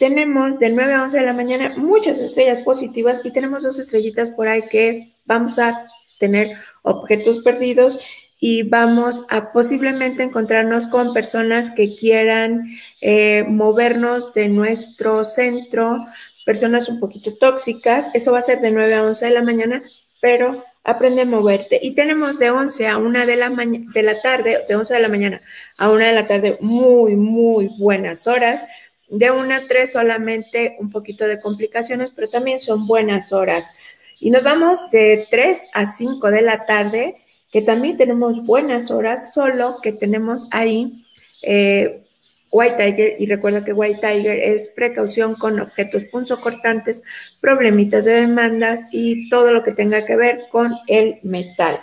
Tenemos 0.00 0.58
de 0.58 0.70
9 0.70 0.94
a 0.94 1.02
11 1.02 1.18
de 1.18 1.26
la 1.26 1.34
mañana 1.34 1.74
muchas 1.76 2.20
estrellas 2.20 2.64
positivas 2.64 3.20
y 3.22 3.32
tenemos 3.32 3.64
dos 3.64 3.78
estrellitas 3.78 4.30
por 4.30 4.48
ahí 4.48 4.62
que 4.62 4.88
es, 4.88 5.02
vamos 5.26 5.58
a 5.58 5.86
tener 6.18 6.56
objetos 6.80 7.40
perdidos 7.40 8.02
y 8.38 8.62
vamos 8.62 9.26
a 9.28 9.52
posiblemente 9.52 10.22
encontrarnos 10.22 10.86
con 10.86 11.12
personas 11.12 11.70
que 11.72 11.96
quieran 11.96 12.70
eh, 13.02 13.44
movernos 13.46 14.32
de 14.32 14.48
nuestro 14.48 15.22
centro, 15.22 16.06
personas 16.46 16.88
un 16.88 16.98
poquito 16.98 17.36
tóxicas. 17.36 18.10
Eso 18.14 18.32
va 18.32 18.38
a 18.38 18.42
ser 18.42 18.62
de 18.62 18.70
9 18.70 18.94
a 18.94 19.04
11 19.04 19.26
de 19.26 19.32
la 19.32 19.42
mañana, 19.42 19.82
pero 20.22 20.64
aprende 20.82 21.20
a 21.20 21.26
moverte. 21.26 21.78
Y 21.82 21.90
tenemos 21.90 22.38
de 22.38 22.50
11 22.50 22.88
a 22.88 22.96
1 22.96 23.26
de 23.26 23.36
la, 23.36 23.50
de 23.50 24.02
la 24.02 24.22
tarde, 24.22 24.64
de 24.66 24.76
11 24.76 24.94
de 24.94 25.00
la 25.00 25.08
mañana 25.08 25.42
a 25.76 25.90
1 25.90 25.98
de 25.98 26.12
la 26.14 26.26
tarde, 26.26 26.56
muy, 26.62 27.16
muy 27.16 27.68
buenas 27.78 28.26
horas. 28.26 28.64
De 29.10 29.30
1 29.30 29.54
a 29.54 29.60
3 29.66 29.92
solamente 29.92 30.76
un 30.78 30.90
poquito 30.90 31.26
de 31.26 31.40
complicaciones, 31.40 32.12
pero 32.14 32.28
también 32.28 32.60
son 32.60 32.86
buenas 32.86 33.32
horas. 33.32 33.72
Y 34.20 34.30
nos 34.30 34.44
vamos 34.44 34.90
de 34.90 35.26
3 35.30 35.60
a 35.74 35.86
5 35.86 36.30
de 36.30 36.42
la 36.42 36.64
tarde, 36.66 37.16
que 37.50 37.62
también 37.62 37.96
tenemos 37.96 38.46
buenas 38.46 38.90
horas, 38.90 39.34
solo 39.34 39.78
que 39.82 39.92
tenemos 39.92 40.48
ahí 40.52 41.04
eh, 41.42 42.04
White 42.52 42.76
Tiger 42.76 43.16
y 43.18 43.26
recuerda 43.26 43.64
que 43.64 43.72
White 43.72 44.00
Tiger 44.00 44.38
es 44.38 44.68
precaución 44.68 45.34
con 45.36 45.60
objetos 45.60 46.04
punzocortantes, 46.06 47.02
problemitas 47.40 48.04
de 48.04 48.20
demandas 48.22 48.86
y 48.90 49.28
todo 49.28 49.52
lo 49.52 49.62
que 49.62 49.72
tenga 49.72 50.04
que 50.04 50.16
ver 50.16 50.42
con 50.50 50.72
el 50.88 51.20
metal. 51.22 51.80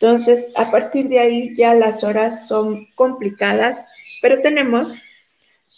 Entonces, 0.00 0.50
a 0.56 0.70
partir 0.70 1.08
de 1.08 1.18
ahí 1.18 1.54
ya 1.56 1.74
las 1.74 2.02
horas 2.02 2.48
son 2.48 2.86
complicadas, 2.94 3.84
pero 4.22 4.40
tenemos 4.42 4.94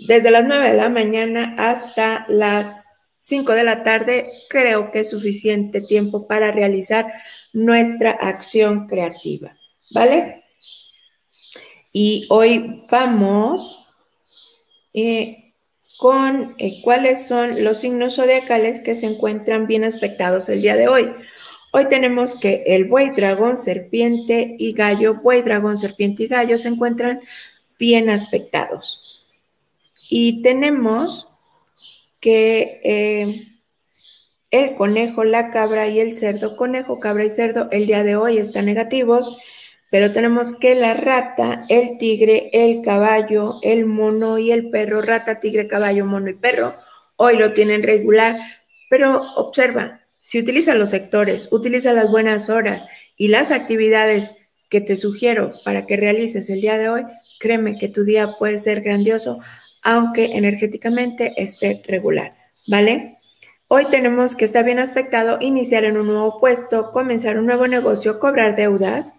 desde 0.06 0.30
las 0.30 0.44
9 0.44 0.70
de 0.70 0.76
la 0.76 0.88
mañana 0.88 1.54
hasta 1.58 2.24
las 2.28 2.88
5 3.20 3.52
de 3.52 3.64
la 3.64 3.82
tarde, 3.82 4.26
creo 4.48 4.90
que 4.90 5.00
es 5.00 5.10
suficiente 5.10 5.80
tiempo 5.80 6.26
para 6.26 6.50
realizar 6.52 7.12
nuestra 7.52 8.12
acción 8.12 8.86
creativa, 8.86 9.56
¿vale? 9.92 10.44
Y 11.92 12.26
hoy 12.30 12.84
vamos 12.90 13.86
eh, 14.94 15.54
con 15.98 16.54
eh, 16.58 16.80
cuáles 16.82 17.26
son 17.26 17.64
los 17.64 17.78
signos 17.78 18.16
zodiacales 18.16 18.80
que 18.80 18.94
se 18.94 19.06
encuentran 19.06 19.66
bien 19.66 19.84
aspectados 19.84 20.48
el 20.48 20.62
día 20.62 20.76
de 20.76 20.88
hoy. 20.88 21.10
Hoy 21.72 21.88
tenemos 21.88 22.38
que 22.38 22.62
el 22.66 22.86
buey, 22.86 23.10
dragón, 23.10 23.56
serpiente 23.56 24.56
y 24.58 24.72
gallo, 24.72 25.20
buey, 25.22 25.42
dragón, 25.42 25.76
serpiente 25.76 26.22
y 26.22 26.28
gallo 26.28 26.56
se 26.56 26.68
encuentran 26.68 27.20
bien 27.78 28.08
aspectados. 28.08 29.17
Y 30.08 30.42
tenemos 30.42 31.28
que 32.20 32.80
eh, 32.82 33.46
el 34.50 34.74
conejo, 34.74 35.24
la 35.24 35.50
cabra 35.50 35.88
y 35.88 36.00
el 36.00 36.14
cerdo, 36.14 36.56
conejo, 36.56 36.98
cabra 36.98 37.24
y 37.24 37.30
cerdo, 37.30 37.68
el 37.70 37.86
día 37.86 38.02
de 38.02 38.16
hoy 38.16 38.38
están 38.38 38.66
negativos 38.66 39.38
pero 39.90 40.12
tenemos 40.12 40.52
que 40.52 40.74
la 40.74 40.94
rata, 40.94 41.60
el 41.68 41.98
tigre, 41.98 42.50
el 42.52 42.82
caballo, 42.82 43.54
el 43.62 43.86
mono 43.86 44.38
y 44.38 44.52
el 44.52 44.70
perro, 44.70 45.00
rata, 45.00 45.40
tigre, 45.40 45.66
caballo, 45.66 46.04
mono 46.04 46.28
y 46.28 46.34
perro, 46.34 46.74
hoy 47.16 47.36
lo 47.38 47.52
tienen 47.52 47.82
regular, 47.82 48.34
pero 48.90 49.22
observa, 49.36 50.02
si 50.20 50.38
utiliza 50.38 50.74
los 50.74 50.90
sectores, 50.90 51.48
utiliza 51.52 51.92
las 51.92 52.10
buenas 52.10 52.50
horas 52.50 52.86
y 53.16 53.28
las 53.28 53.50
actividades 53.50 54.34
que 54.68 54.82
te 54.82 54.96
sugiero 54.96 55.52
para 55.64 55.86
que 55.86 55.96
realices 55.96 56.50
el 56.50 56.60
día 56.60 56.76
de 56.76 56.90
hoy, 56.90 57.02
créeme 57.40 57.78
que 57.78 57.88
tu 57.88 58.04
día 58.04 58.28
puede 58.38 58.58
ser 58.58 58.82
grandioso, 58.82 59.40
aunque 59.82 60.36
energéticamente 60.36 61.34
esté 61.36 61.82
regular, 61.86 62.34
¿vale? 62.66 63.18
Hoy 63.68 63.84
tenemos 63.90 64.34
que 64.34 64.46
estar 64.46 64.64
bien 64.64 64.78
aspectado, 64.78 65.38
iniciar 65.40 65.84
en 65.84 65.98
un 65.98 66.06
nuevo 66.06 66.40
puesto, 66.40 66.90
comenzar 66.90 67.38
un 67.38 67.46
nuevo 67.46 67.66
negocio, 67.66 68.18
cobrar 68.18 68.56
deudas, 68.56 69.14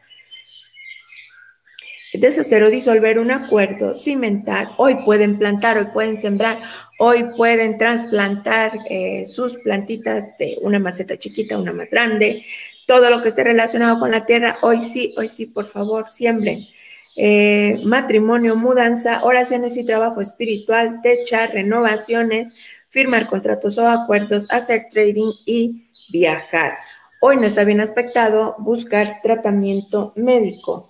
deshacer 2.13 2.63
o 2.63 2.71
disolver 2.71 3.19
un 3.19 3.29
acuerdo, 3.29 3.93
cimentar, 3.93 4.69
hoy 4.77 4.97
pueden 5.05 5.37
plantar, 5.37 5.77
hoy 5.77 5.85
pueden 5.93 6.19
sembrar, 6.19 6.57
hoy 6.97 7.25
pueden 7.37 7.77
trasplantar 7.77 8.71
eh, 8.89 9.25
sus 9.25 9.57
plantitas 9.57 10.35
de 10.37 10.57
una 10.61 10.79
maceta 10.79 11.17
chiquita 11.17 11.59
una 11.59 11.71
más 11.71 11.91
grande, 11.91 12.43
todo 12.87 13.11
lo 13.11 13.21
que 13.21 13.29
esté 13.29 13.43
relacionado 13.43 13.99
con 13.99 14.09
la 14.09 14.25
tierra, 14.25 14.55
hoy 14.63 14.81
sí, 14.81 15.13
hoy 15.17 15.29
sí, 15.29 15.45
por 15.45 15.69
favor, 15.69 16.09
siembren. 16.09 16.65
Eh, 17.15 17.81
matrimonio, 17.83 18.55
mudanza, 18.55 19.23
oraciones 19.23 19.75
y 19.77 19.85
trabajo 19.85 20.21
espiritual, 20.21 21.01
techa, 21.01 21.47
renovaciones, 21.47 22.55
firmar 22.89 23.27
contratos 23.27 23.77
o 23.77 23.87
acuerdos, 23.87 24.49
hacer 24.51 24.87
trading 24.89 25.31
y 25.45 25.89
viajar. 26.11 26.75
Hoy 27.19 27.35
no 27.35 27.43
está 27.43 27.65
bien 27.65 27.81
aspectado 27.81 28.55
buscar 28.59 29.19
tratamiento 29.21 30.13
médico 30.15 30.89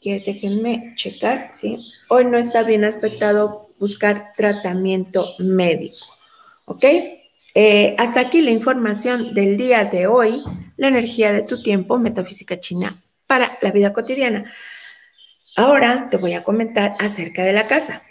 que 0.00 0.20
déjenme 0.20 0.94
checar, 0.96 1.50
¿sí? 1.52 1.76
Hoy 2.08 2.24
no 2.24 2.38
está 2.38 2.62
bien 2.62 2.84
aspectado 2.84 3.68
buscar 3.78 4.32
tratamiento 4.34 5.34
médico, 5.38 6.06
¿ok? 6.64 6.84
Eh, 7.54 7.94
hasta 7.98 8.20
aquí 8.20 8.40
la 8.40 8.50
información 8.50 9.34
del 9.34 9.56
día 9.56 9.84
de 9.84 10.06
hoy, 10.06 10.42
la 10.76 10.88
energía 10.88 11.32
de 11.32 11.46
tu 11.46 11.62
tiempo, 11.62 11.98
metafísica 11.98 12.58
china 12.58 13.00
para 13.30 13.56
la 13.62 13.70
vida 13.70 13.92
cotidiana. 13.92 14.52
Ahora 15.54 16.08
te 16.10 16.16
voy 16.16 16.34
a 16.34 16.42
comentar 16.42 16.94
acerca 16.98 17.44
de 17.44 17.52
la 17.52 17.68
casa. 17.68 18.02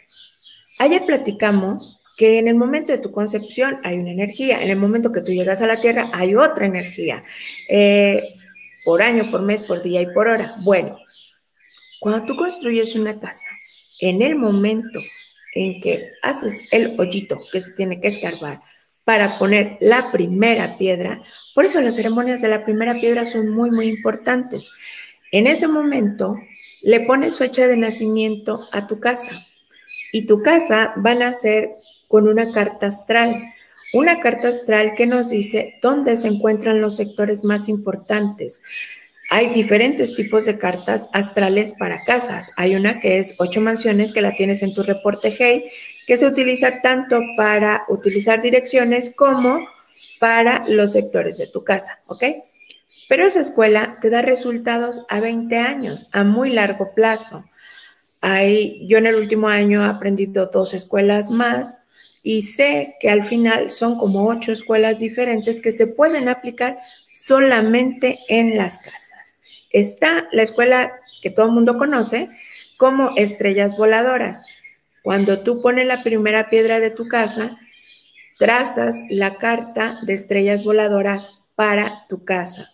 Ayer 0.80 1.06
platicamos 1.06 2.00
que 2.18 2.40
en 2.40 2.48
el 2.48 2.56
momento 2.56 2.94
de 2.94 3.00
tu 3.00 3.12
concepción 3.12 3.82
hay 3.84 3.98
una 3.98 4.12
energía, 4.12 4.64
en 4.64 4.70
el 4.70 4.78
momento 4.78 5.12
que 5.12 5.20
tú 5.20 5.34
llegas 5.34 5.62
a 5.62 5.68
la 5.68 5.82
Tierra 5.82 6.10
hay 6.14 6.36
otra 6.36 6.66
energía, 6.66 7.26
eh, 7.68 8.24
por 8.86 9.02
año, 9.02 9.30
por 9.30 9.42
mes, 9.42 9.62
por 9.64 9.84
día 9.84 10.00
y 10.00 10.06
por 10.06 10.30
hora. 10.30 10.54
Bueno, 10.64 10.98
cuando 12.00 12.26
tú 12.26 12.38
construyes 12.38 12.96
una 12.96 13.20
casa, 13.20 13.48
en 14.00 14.22
el 14.22 14.38
momento 14.38 15.02
en 15.54 15.82
que 15.82 16.08
haces 16.24 16.72
el 16.72 16.96
hoyito 16.98 17.38
que 17.52 17.60
se 17.60 17.74
tiene 17.74 18.00
que 18.00 18.08
escarbar 18.08 18.62
para 19.04 19.38
poner 19.38 19.78
la 19.82 20.14
primera 20.14 20.78
piedra, 20.78 21.22
por 21.54 21.66
eso 21.66 21.82
las 21.82 21.96
ceremonias 21.96 22.42
de 22.42 22.48
la 22.48 22.64
primera 22.64 22.94
piedra 22.94 23.26
son 23.26 23.50
muy, 23.50 23.70
muy 23.70 23.88
importantes. 23.88 24.72
En 25.32 25.48
ese 25.48 25.68
momento 25.68 26.36
le 26.82 27.02
pones 27.02 27.38
fecha 27.38 27.68
de 27.68 27.78
nacimiento 27.78 28.60
a 28.72 28.88
tu 28.88 29.00
casa 29.00 29.46
y 30.12 30.26
tu 30.26 30.42
casa 30.42 30.94
va 31.06 31.12
a 31.12 31.16
nacer 31.16 31.72
con 32.08 32.28
una 32.28 32.52
carta 32.52 32.88
astral. 32.88 33.44
Una 33.94 34.20
carta 34.20 34.50
astral 34.50 34.94
que 34.96 35.06
nos 35.06 35.30
dice 35.30 35.80
dónde 35.82 36.16
se 36.16 36.28
encuentran 36.28 36.82
los 36.82 36.96
sectores 36.98 37.44
más 37.44 37.70
importantes, 37.70 38.62
hay 39.32 39.50
diferentes 39.50 40.16
tipos 40.16 40.46
de 40.46 40.58
cartas 40.58 41.08
astrales 41.14 41.74
para 41.74 42.04
casas. 42.04 42.52
Hay 42.58 42.76
una 42.76 43.00
que 43.00 43.20
es 43.20 43.36
ocho 43.40 43.62
mansiones 43.62 44.12
que 44.12 44.24
la 44.24 44.36
tienes 44.36 44.64
en 44.64 44.74
tu 44.74 44.82
reporte 44.82 45.32
Hey, 45.38 45.66
que 46.08 46.18
se 46.18 46.26
utiliza 46.26 46.82
tanto 46.82 47.22
para 47.38 47.86
utilizar 47.90 48.42
direcciones 48.42 49.14
como 49.16 49.60
para 50.20 50.68
los 50.68 50.94
sectores 50.94 51.38
de 51.38 51.46
tu 51.46 51.64
casa, 51.64 52.00
¿ok? 52.08 52.24
Pero 53.10 53.26
esa 53.26 53.42
escuela 53.42 53.98
te 54.00 54.12
da 54.12 54.22
resultados 54.22 55.04
a 55.10 55.20
20 55.20 55.58
años, 55.58 56.08
a 56.12 56.24
muy 56.24 56.52
largo 56.52 56.94
plazo. 56.94 57.44
Hay, 58.22 58.88
yo 58.88 59.00
en 59.00 59.08
el 59.08 59.16
último 59.16 59.48
año 59.48 59.84
he 59.84 59.90
aprendido 59.90 60.46
dos 60.54 60.76
escuelas 60.76 61.32
más 61.32 61.80
y 62.22 62.44
sé 62.44 62.98
que 63.00 63.10
al 63.10 63.24
final 63.24 63.72
son 63.72 63.98
como 63.98 64.28
ocho 64.28 64.52
escuelas 64.52 65.00
diferentes 65.00 65.60
que 65.60 65.72
se 65.72 65.88
pueden 65.88 66.30
aplicar 66.30 66.78
solamente 67.12 68.20
en 68.28 68.58
las 68.58 68.78
casas. 68.78 69.40
Está 69.72 70.28
la 70.32 70.44
escuela 70.44 70.92
que 71.24 71.32
todo 71.32 71.48
el 71.48 71.54
mundo 71.54 71.80
conoce 71.80 72.30
como 72.78 73.16
estrellas 73.16 73.76
voladoras. 73.76 74.44
Cuando 75.02 75.40
tú 75.40 75.64
pones 75.64 75.88
la 75.88 76.04
primera 76.04 76.52
piedra 76.52 76.80
de 76.80 76.92
tu 76.92 77.08
casa, 77.08 77.58
trazas 78.38 78.98
la 79.10 79.38
carta 79.38 79.98
de 80.04 80.14
estrellas 80.14 80.64
voladoras 80.64 81.48
para 81.56 82.06
tu 82.08 82.24
casa. 82.24 82.70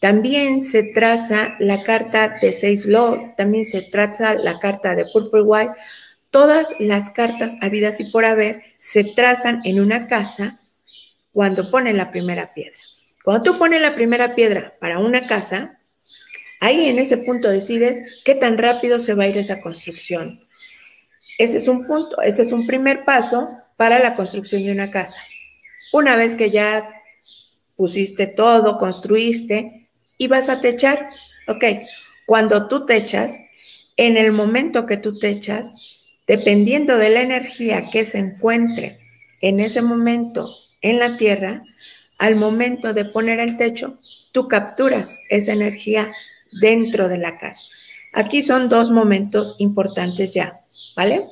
También 0.00 0.64
se 0.64 0.82
traza 0.82 1.56
la 1.58 1.82
carta 1.82 2.36
de 2.40 2.54
Seis 2.54 2.86
Law, 2.86 3.34
también 3.36 3.66
se 3.66 3.82
traza 3.82 4.34
la 4.34 4.58
carta 4.58 4.94
de 4.94 5.04
Purple 5.12 5.42
White. 5.42 5.74
Todas 6.30 6.74
las 6.78 7.10
cartas 7.10 7.56
habidas 7.60 8.00
y 8.00 8.10
por 8.10 8.24
haber 8.24 8.62
se 8.78 9.04
trazan 9.04 9.60
en 9.64 9.78
una 9.78 10.06
casa 10.06 10.58
cuando 11.32 11.70
ponen 11.70 11.98
la 11.98 12.10
primera 12.10 12.54
piedra. 12.54 12.78
Cuando 13.22 13.52
tú 13.52 13.58
pones 13.58 13.82
la 13.82 13.94
primera 13.94 14.34
piedra 14.34 14.74
para 14.80 14.98
una 14.98 15.26
casa, 15.26 15.78
ahí 16.60 16.88
en 16.88 16.98
ese 16.98 17.18
punto 17.18 17.50
decides 17.50 18.02
qué 18.24 18.34
tan 18.34 18.56
rápido 18.56 19.00
se 19.00 19.12
va 19.12 19.24
a 19.24 19.28
ir 19.28 19.36
esa 19.36 19.60
construcción. 19.60 20.46
Ese 21.36 21.58
es 21.58 21.68
un 21.68 21.86
punto, 21.86 22.22
ese 22.22 22.40
es 22.42 22.52
un 22.52 22.66
primer 22.66 23.04
paso 23.04 23.50
para 23.76 23.98
la 23.98 24.16
construcción 24.16 24.64
de 24.64 24.72
una 24.72 24.90
casa. 24.90 25.20
Una 25.92 26.16
vez 26.16 26.36
que 26.36 26.50
ya 26.50 27.02
pusiste 27.76 28.26
todo, 28.26 28.78
construiste, 28.78 29.79
y 30.20 30.28
vas 30.28 30.50
a 30.50 30.60
techar. 30.60 31.08
Ok, 31.48 31.64
cuando 32.26 32.68
tú 32.68 32.84
techas, 32.84 33.40
en 33.96 34.18
el 34.18 34.32
momento 34.32 34.84
que 34.84 34.98
tú 34.98 35.18
techas, 35.18 35.74
dependiendo 36.26 36.98
de 36.98 37.08
la 37.08 37.22
energía 37.22 37.88
que 37.90 38.04
se 38.04 38.18
encuentre 38.18 39.00
en 39.40 39.60
ese 39.60 39.80
momento 39.80 40.46
en 40.82 40.98
la 40.98 41.16
tierra, 41.16 41.64
al 42.18 42.36
momento 42.36 42.92
de 42.92 43.06
poner 43.06 43.40
el 43.40 43.56
techo, 43.56 43.98
tú 44.30 44.46
capturas 44.46 45.22
esa 45.30 45.54
energía 45.54 46.12
dentro 46.60 47.08
de 47.08 47.16
la 47.16 47.38
casa. 47.38 47.68
Aquí 48.12 48.42
son 48.42 48.68
dos 48.68 48.90
momentos 48.90 49.56
importantes 49.58 50.34
ya, 50.34 50.60
¿vale? 50.94 51.24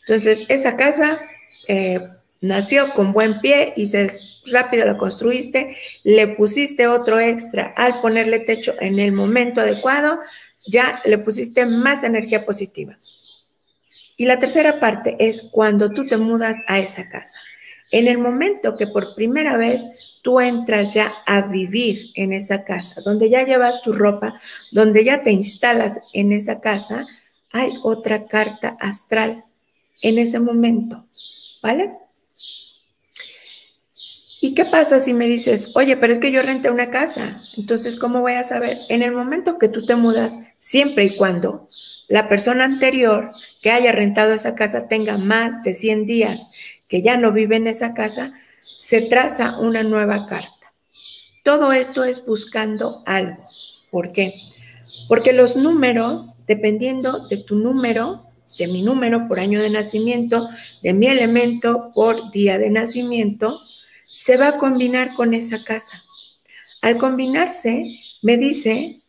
Entonces, 0.00 0.46
esa 0.48 0.78
casa 0.78 1.20
eh, 1.68 2.00
nació 2.44 2.92
con 2.92 3.12
buen 3.12 3.40
pie 3.40 3.72
y 3.74 3.86
se 3.86 4.10
rápido 4.46 4.84
la 4.84 4.98
construiste, 4.98 5.76
le 6.02 6.28
pusiste 6.28 6.86
otro 6.86 7.18
extra 7.18 7.72
al 7.76 8.02
ponerle 8.02 8.40
techo 8.40 8.74
en 8.80 8.98
el 8.98 9.12
momento 9.12 9.62
adecuado, 9.62 10.18
ya 10.66 11.00
le 11.06 11.16
pusiste 11.16 11.64
más 11.64 12.04
energía 12.04 12.44
positiva. 12.44 12.98
Y 14.18 14.26
la 14.26 14.38
tercera 14.38 14.78
parte 14.78 15.16
es 15.18 15.42
cuando 15.42 15.90
tú 15.90 16.06
te 16.06 16.18
mudas 16.18 16.58
a 16.68 16.78
esa 16.78 17.08
casa. 17.08 17.38
En 17.90 18.08
el 18.08 18.18
momento 18.18 18.76
que 18.76 18.88
por 18.88 19.14
primera 19.14 19.56
vez 19.56 19.84
tú 20.22 20.38
entras 20.38 20.92
ya 20.92 21.12
a 21.26 21.48
vivir 21.48 22.10
en 22.14 22.34
esa 22.34 22.64
casa, 22.64 23.00
donde 23.04 23.30
ya 23.30 23.44
llevas 23.44 23.82
tu 23.82 23.92
ropa, 23.92 24.38
donde 24.70 25.02
ya 25.02 25.22
te 25.22 25.32
instalas 25.32 26.00
en 26.12 26.32
esa 26.32 26.60
casa, 26.60 27.06
hay 27.50 27.72
otra 27.82 28.26
carta 28.26 28.76
astral 28.80 29.44
en 30.02 30.18
ese 30.18 30.40
momento, 30.40 31.06
¿vale? 31.62 32.03
¿Y 34.40 34.54
qué 34.54 34.66
pasa 34.66 35.00
si 35.00 35.14
me 35.14 35.26
dices, 35.26 35.70
oye, 35.74 35.96
pero 35.96 36.12
es 36.12 36.18
que 36.18 36.30
yo 36.30 36.42
renté 36.42 36.70
una 36.70 36.90
casa? 36.90 37.38
Entonces, 37.56 37.96
¿cómo 37.96 38.20
voy 38.20 38.34
a 38.34 38.42
saber? 38.42 38.76
En 38.90 39.02
el 39.02 39.12
momento 39.12 39.58
que 39.58 39.68
tú 39.68 39.86
te 39.86 39.96
mudas, 39.96 40.38
siempre 40.58 41.04
y 41.04 41.16
cuando 41.16 41.66
la 42.08 42.28
persona 42.28 42.64
anterior 42.64 43.30
que 43.62 43.70
haya 43.70 43.92
rentado 43.92 44.34
esa 44.34 44.54
casa 44.54 44.86
tenga 44.86 45.16
más 45.16 45.62
de 45.62 45.72
100 45.72 46.04
días 46.04 46.46
que 46.88 47.00
ya 47.00 47.16
no 47.16 47.32
vive 47.32 47.56
en 47.56 47.66
esa 47.66 47.94
casa, 47.94 48.34
se 48.78 49.00
traza 49.00 49.58
una 49.58 49.82
nueva 49.82 50.26
carta. 50.26 50.74
Todo 51.42 51.72
esto 51.72 52.04
es 52.04 52.24
buscando 52.24 53.02
algo. 53.06 53.42
¿Por 53.90 54.12
qué? 54.12 54.34
Porque 55.08 55.32
los 55.32 55.56
números, 55.56 56.36
dependiendo 56.46 57.26
de 57.28 57.38
tu 57.38 57.56
número, 57.56 58.26
de 58.58 58.66
mi 58.66 58.82
número 58.82 59.28
por 59.28 59.40
año 59.40 59.60
de 59.60 59.70
nacimiento, 59.70 60.48
de 60.82 60.92
mi 60.92 61.06
elemento 61.06 61.90
por 61.94 62.30
día 62.30 62.58
de 62.58 62.70
nacimiento, 62.70 63.60
se 64.04 64.36
va 64.36 64.48
a 64.48 64.58
combinar 64.58 65.14
con 65.14 65.34
esa 65.34 65.64
casa. 65.64 66.02
Al 66.82 66.98
combinarse, 66.98 67.82
me 68.22 68.36
dice 68.36 69.02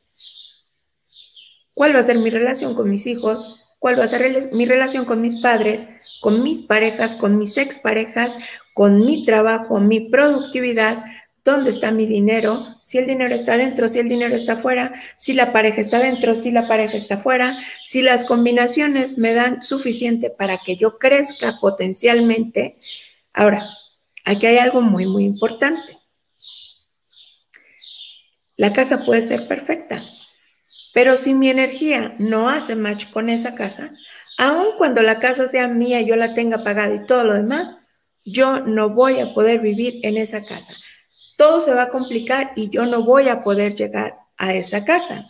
cuál 1.74 1.96
va 1.96 2.00
a 2.00 2.04
ser 2.04 2.18
mi 2.20 2.30
relación 2.30 2.74
con 2.74 2.90
mis 2.90 3.06
hijos, 3.06 3.62
cuál 3.80 4.00
va 4.00 4.06
a 4.06 4.08
ser 4.08 4.32
mi 4.54 4.66
relación 4.66 5.06
con 5.06 5.22
mis 5.22 5.36
padres, 5.42 5.90
con 6.22 6.42
mis 6.42 6.62
parejas, 6.62 7.14
con 7.14 7.38
mis 7.38 7.58
exparejas, 7.58 8.38
con 8.74 9.06
mi 9.06 9.26
trabajo, 9.26 9.80
mi 9.80 10.00
productividad, 10.00 11.04
dónde 11.46 11.70
está 11.70 11.92
mi 11.92 12.06
dinero, 12.06 12.66
si 12.84 12.98
el 12.98 13.08
dinero 13.08 13.34
está 13.34 13.56
dentro, 13.56 13.88
si 13.88 14.00
el 14.00 14.10
dinero 14.10 14.36
está 14.36 14.58
fuera, 14.58 14.94
si 15.18 15.34
la 15.34 15.54
pareja 15.54 15.80
está 15.80 16.00
dentro, 16.00 16.36
si 16.36 16.52
la 16.52 16.68
pareja 16.68 16.98
está 16.98 17.20
fuera, 17.20 17.58
si 17.86 18.02
las 18.02 18.26
combinaciones 18.26 19.18
me 19.18 19.34
dan 19.34 19.64
suficiente 19.64 20.30
para 20.30 20.58
que 20.58 20.76
yo 20.76 20.98
crezca 20.98 21.60
potencialmente. 21.62 22.76
Ahora, 23.32 23.64
Aquí 24.26 24.48
hay 24.48 24.58
algo 24.58 24.82
muy, 24.82 25.06
muy 25.06 25.24
importante. 25.24 26.00
La 28.58 28.74
casa 28.74 29.06
puede 29.06 29.22
ser 29.22 29.48
perfecta, 29.48 30.04
pero 30.94 31.16
si 31.16 31.34
mi 31.34 31.50
energía 31.50 32.16
no 32.18 32.50
hace 32.50 32.76
match 32.76 33.12
con 33.12 33.30
esa 33.30 33.54
casa, 33.54 33.92
aun 34.40 34.78
cuando 34.78 35.04
la 35.04 35.20
casa 35.20 35.48
sea 35.48 35.68
mía, 35.68 36.02
yo 36.02 36.16
la 36.16 36.34
tenga 36.34 36.64
pagada 36.64 36.96
y 36.96 37.06
todo 37.06 37.24
lo 37.24 37.34
demás, 37.34 37.76
yo 38.26 38.62
no 38.62 38.90
voy 38.90 39.20
a 39.20 39.34
poder 39.36 39.60
vivir 39.60 40.00
en 40.04 40.18
esa 40.18 40.44
casa. 40.44 40.74
Todo 41.38 41.60
se 41.60 41.74
va 41.74 41.84
a 41.84 41.90
complicar 41.90 42.54
y 42.56 42.70
yo 42.70 42.86
no 42.86 43.04
voy 43.04 43.30
a 43.30 43.42
poder 43.42 43.76
llegar 43.76 44.20
a 44.38 44.54
esa 44.54 44.86
casa, 44.86 45.26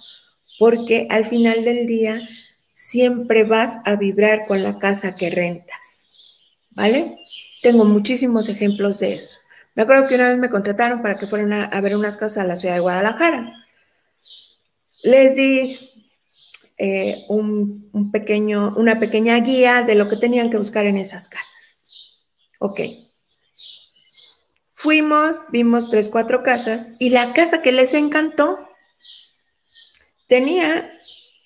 porque 0.59 1.07
al 1.09 1.25
final 1.25 1.63
del 1.63 1.87
día 1.87 2.21
siempre 2.73 3.43
vas 3.43 3.77
a 3.85 3.95
vibrar 3.95 4.45
con 4.45 4.63
la 4.63 4.77
casa 4.77 5.15
que 5.15 5.29
rentas. 5.29 6.39
¿Vale? 6.71 7.17
Tengo 7.61 7.85
muchísimos 7.85 8.49
ejemplos 8.49 8.99
de 8.99 9.15
eso. 9.15 9.39
Me 9.75 9.83
acuerdo 9.83 10.07
que 10.07 10.15
una 10.15 10.29
vez 10.29 10.37
me 10.37 10.49
contrataron 10.49 11.01
para 11.01 11.17
que 11.17 11.27
fueran 11.27 11.53
a, 11.53 11.81
ver 11.81 11.95
unas 11.95 12.17
casas 12.17 12.43
a 12.43 12.47
la 12.47 12.55
ciudad 12.55 12.75
de 12.75 12.81
Guadalajara. 12.81 13.53
Les 15.03 15.35
di 15.35 15.77
eh, 16.77 17.25
un, 17.29 18.09
pequeño, 18.11 18.73
una 18.77 18.99
pequeña 18.99 19.37
guía 19.39 19.83
de 19.83 19.95
lo 19.95 20.09
que 20.09 20.17
tenían 20.17 20.49
que 20.49 20.57
buscar 20.57 20.85
en 20.85 20.97
esas 20.97 21.27
casas. 21.27 21.77
Ok. 22.59 22.79
Fuimos, 24.85 25.41
vimos 25.49 25.89
tres, 25.89 26.09
cuatro 26.09 26.43
casas 26.43 26.89
y 26.99 27.09
la 27.09 27.33
casa 27.33 27.63
que 27.63 27.71
les 27.71 27.95
encantó 27.95 28.69
tenía 30.27 30.95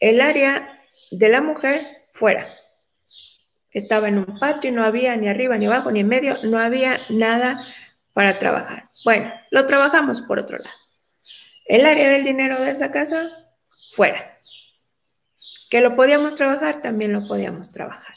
el 0.01 0.19
área 0.19 0.83
de 1.11 1.29
la 1.29 1.39
mujer 1.39 1.87
fuera. 2.13 2.45
Estaba 3.71 4.09
en 4.09 4.17
un 4.17 4.39
patio 4.39 4.71
y 4.71 4.73
no 4.73 4.83
había 4.83 5.15
ni 5.15 5.29
arriba, 5.29 5.57
ni 5.57 5.67
abajo, 5.67 5.89
ni 5.89 6.01
en 6.01 6.09
medio, 6.09 6.35
no 6.43 6.59
había 6.59 6.99
nada 7.07 7.57
para 8.11 8.37
trabajar. 8.39 8.89
Bueno, 9.05 9.31
lo 9.51 9.65
trabajamos 9.65 10.19
por 10.19 10.37
otro 10.37 10.57
lado. 10.57 10.75
El 11.63 11.85
área 11.85 12.09
del 12.09 12.25
dinero 12.25 12.59
de 12.59 12.71
esa 12.71 12.91
casa, 12.91 13.31
fuera. 13.95 14.37
Que 15.69 15.79
lo 15.79 15.95
podíamos 15.95 16.35
trabajar, 16.35 16.81
también 16.81 17.13
lo 17.13 17.25
podíamos 17.25 17.71
trabajar. 17.71 18.15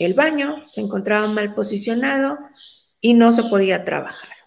El 0.00 0.14
baño 0.14 0.64
se 0.64 0.80
encontraba 0.80 1.28
mal 1.28 1.54
posicionado 1.54 2.36
y 3.00 3.14
no 3.14 3.30
se 3.30 3.44
podía 3.44 3.84
trabajar. 3.84 4.39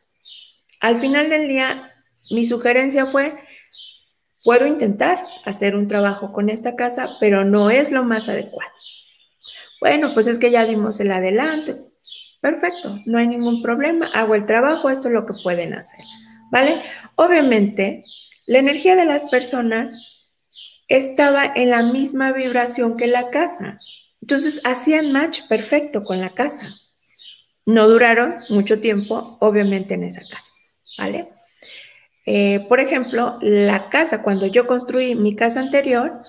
Al 0.84 0.98
final 0.98 1.30
del 1.30 1.48
día, 1.48 1.94
mi 2.30 2.44
sugerencia 2.44 3.06
fue, 3.06 3.34
puedo 4.44 4.68
intentar 4.68 5.18
hacer 5.46 5.78
un 5.78 5.88
trabajo 5.88 6.34
con 6.34 6.50
esta 6.50 6.76
casa, 6.76 7.08
pero 7.22 7.46
no 7.46 7.70
es 7.70 7.90
lo 7.90 8.04
más 8.04 8.28
adecuado. 8.28 8.74
Bueno, 9.80 10.14
pues 10.14 10.28
es 10.28 10.40
que 10.40 10.52
ya 10.52 10.66
dimos 10.66 11.00
el 11.00 11.14
adelanto. 11.14 11.90
Perfecto, 12.42 13.00
no 13.06 13.18
hay 13.18 13.30
ningún 13.30 13.62
problema. 13.62 14.08
Hago 14.14 14.36
el 14.36 14.46
trabajo, 14.46 14.90
esto 14.90 15.08
es 15.08 15.14
lo 15.14 15.26
que 15.26 15.36
pueden 15.42 15.74
hacer. 15.74 16.02
¿Vale? 16.52 16.82
Obviamente, 17.16 18.02
la 18.46 18.60
energía 18.60 18.98
de 18.98 19.06
las 19.06 19.28
personas 19.28 20.34
estaba 20.90 21.46
en 21.46 21.70
la 21.70 21.84
misma 21.84 22.34
vibración 22.34 22.98
que 22.98 23.08
la 23.08 23.30
casa. 23.30 23.80
Entonces, 24.22 24.60
hacían 24.66 25.14
match 25.14 25.44
perfecto 25.48 26.04
con 26.04 26.20
la 26.20 26.32
casa. 26.32 26.76
No 27.66 27.88
duraron 27.88 28.36
mucho 28.50 28.82
tiempo, 28.82 29.38
obviamente, 29.40 29.94
en 29.94 30.04
esa 30.04 30.28
casa. 30.30 30.52
¿Vale? 30.98 31.30
Eh, 32.26 32.66
por 32.70 32.80
ejemplo, 32.80 33.38
la 33.42 33.90
casa, 33.90 34.22
cuando 34.22 34.46
yo 34.48 34.68
construí 34.68 35.16
mi 35.16 35.36
casa 35.36 35.60
anterior, 35.60 36.22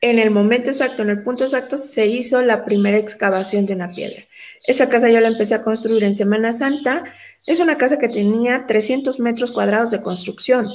en 0.00 0.18
el 0.18 0.30
momento 0.30 0.70
exacto, 0.70 1.02
en 1.02 1.10
el 1.10 1.22
punto 1.22 1.44
exacto, 1.44 1.78
se 1.78 2.06
hizo 2.06 2.42
la 2.42 2.64
primera 2.64 2.98
excavación 2.98 3.66
de 3.66 3.74
una 3.74 3.88
piedra. 3.88 4.22
Esa 4.66 4.88
casa 4.88 5.08
yo 5.08 5.20
la 5.20 5.28
empecé 5.28 5.54
a 5.54 5.62
construir 5.62 6.04
en 6.04 6.16
Semana 6.16 6.52
Santa. 6.52 7.04
Es 7.46 7.58
una 7.60 7.78
casa 7.78 7.98
que 7.98 8.08
tenía 8.08 8.66
300 8.66 9.18
metros 9.20 9.52
cuadrados 9.52 9.90
de 9.90 10.02
construcción, 10.02 10.68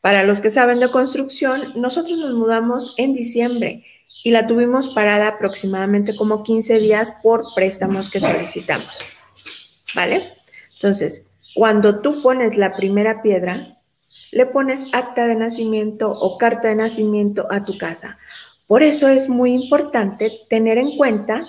Para 0.00 0.22
los 0.22 0.40
que 0.40 0.48
saben 0.48 0.80
de 0.80 0.90
construcción, 0.90 1.74
nosotros 1.76 2.18
nos 2.18 2.32
mudamos 2.32 2.94
en 2.96 3.12
diciembre 3.12 3.84
y 4.24 4.30
la 4.30 4.46
tuvimos 4.46 4.88
parada 4.88 5.28
aproximadamente 5.28 6.16
como 6.16 6.42
15 6.42 6.78
días 6.78 7.18
por 7.22 7.44
préstamos 7.54 8.08
que 8.08 8.18
solicitamos. 8.18 8.98
¿Vale? 9.94 10.32
Entonces, 10.74 11.29
cuando 11.54 12.00
tú 12.00 12.22
pones 12.22 12.56
la 12.56 12.76
primera 12.76 13.22
piedra, 13.22 13.78
le 14.32 14.46
pones 14.46 14.88
acta 14.92 15.26
de 15.26 15.34
nacimiento 15.34 16.10
o 16.10 16.38
carta 16.38 16.68
de 16.68 16.76
nacimiento 16.76 17.46
a 17.50 17.64
tu 17.64 17.78
casa. 17.78 18.18
Por 18.66 18.82
eso 18.82 19.08
es 19.08 19.28
muy 19.28 19.52
importante 19.52 20.32
tener 20.48 20.78
en 20.78 20.96
cuenta 20.96 21.44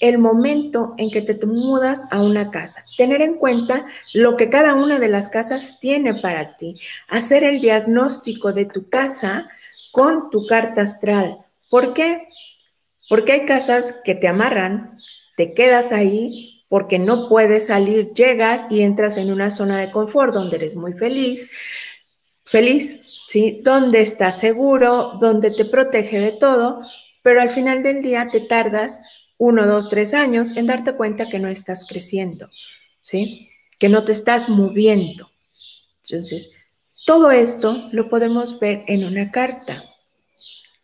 el 0.00 0.18
momento 0.18 0.94
en 0.96 1.10
que 1.10 1.22
te 1.22 1.34
mudas 1.46 2.06
a 2.10 2.22
una 2.22 2.50
casa, 2.50 2.84
tener 2.96 3.22
en 3.22 3.34
cuenta 3.34 3.86
lo 4.14 4.36
que 4.36 4.50
cada 4.50 4.74
una 4.74 4.98
de 4.98 5.08
las 5.08 5.28
casas 5.28 5.78
tiene 5.80 6.14
para 6.14 6.56
ti, 6.56 6.74
hacer 7.08 7.44
el 7.44 7.60
diagnóstico 7.60 8.52
de 8.52 8.64
tu 8.64 8.88
casa 8.88 9.50
con 9.92 10.30
tu 10.30 10.46
carta 10.46 10.82
astral. 10.82 11.38
¿Por 11.68 11.92
qué? 11.94 12.28
Porque 13.08 13.32
hay 13.32 13.44
casas 13.44 13.94
que 14.04 14.14
te 14.14 14.28
amarran, 14.28 14.94
te 15.36 15.54
quedas 15.54 15.92
ahí 15.92 16.59
porque 16.70 17.00
no 17.00 17.28
puedes 17.28 17.66
salir, 17.66 18.12
llegas 18.14 18.68
y 18.70 18.82
entras 18.82 19.16
en 19.16 19.32
una 19.32 19.50
zona 19.50 19.80
de 19.80 19.90
confort 19.90 20.32
donde 20.32 20.54
eres 20.54 20.76
muy 20.76 20.92
feliz, 20.92 21.50
feliz, 22.44 23.24
¿sí? 23.26 23.60
Donde 23.64 24.00
estás 24.00 24.38
seguro, 24.38 25.18
donde 25.20 25.50
te 25.50 25.64
protege 25.64 26.20
de 26.20 26.30
todo, 26.30 26.80
pero 27.22 27.42
al 27.42 27.50
final 27.50 27.82
del 27.82 28.02
día 28.02 28.28
te 28.30 28.40
tardas 28.40 29.02
uno, 29.36 29.66
dos, 29.66 29.90
tres 29.90 30.14
años 30.14 30.56
en 30.56 30.66
darte 30.66 30.92
cuenta 30.92 31.28
que 31.28 31.40
no 31.40 31.48
estás 31.48 31.88
creciendo, 31.88 32.48
¿sí? 33.02 33.50
Que 33.80 33.88
no 33.88 34.04
te 34.04 34.12
estás 34.12 34.48
moviendo. 34.48 35.28
Entonces, 36.04 36.52
todo 37.04 37.32
esto 37.32 37.88
lo 37.90 38.08
podemos 38.08 38.60
ver 38.60 38.84
en 38.86 39.04
una 39.04 39.32
carta 39.32 39.82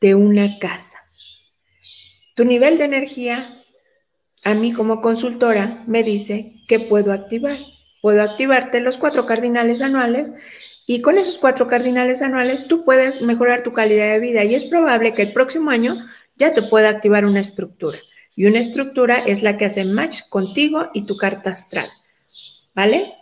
de 0.01 0.16
una 0.16 0.59
casa. 0.59 0.99
Tu 2.35 2.44
nivel 2.44 2.77
de 2.77 2.87
energía, 2.87 3.62
a 4.46 4.54
mí 4.54 4.72
como 4.72 5.00
consultora, 5.00 5.82
me 5.88 6.04
dice 6.04 6.52
que 6.68 6.78
puedo 6.78 7.12
activar. 7.12 7.59
Puedo 8.00 8.22
activarte 8.22 8.80
los 8.80 8.96
cuatro 8.96 9.26
cardinales 9.26 9.82
anuales 9.82 10.30
y 10.87 11.00
con 11.00 11.18
esos 11.18 11.37
cuatro 11.37 11.66
cardinales 11.66 12.22
anuales 12.22 12.68
tú 12.68 12.85
puedes 12.85 13.22
mejorar 13.22 13.64
tu 13.64 13.72
calidad 13.72 14.12
de 14.12 14.20
vida 14.20 14.44
y 14.44 14.54
es 14.54 14.64
probable 14.64 15.14
que 15.14 15.22
el 15.22 15.32
próximo 15.32 15.70
año 15.70 15.96
ya 16.37 16.54
te 16.54 16.62
pueda 16.62 16.90
activar 16.90 17.24
una 17.24 17.40
estructura. 17.40 17.98
Y 18.37 18.46
una 18.46 18.61
estructura 18.61 19.16
es 19.18 19.42
la 19.42 19.56
que 19.56 19.64
hace 19.64 19.85
match 19.85 20.20
contigo 20.28 20.90
y 20.94 21.04
tu 21.06 21.16
carta 21.16 21.50
astral. 21.50 21.90
¿Vale? 22.72 23.12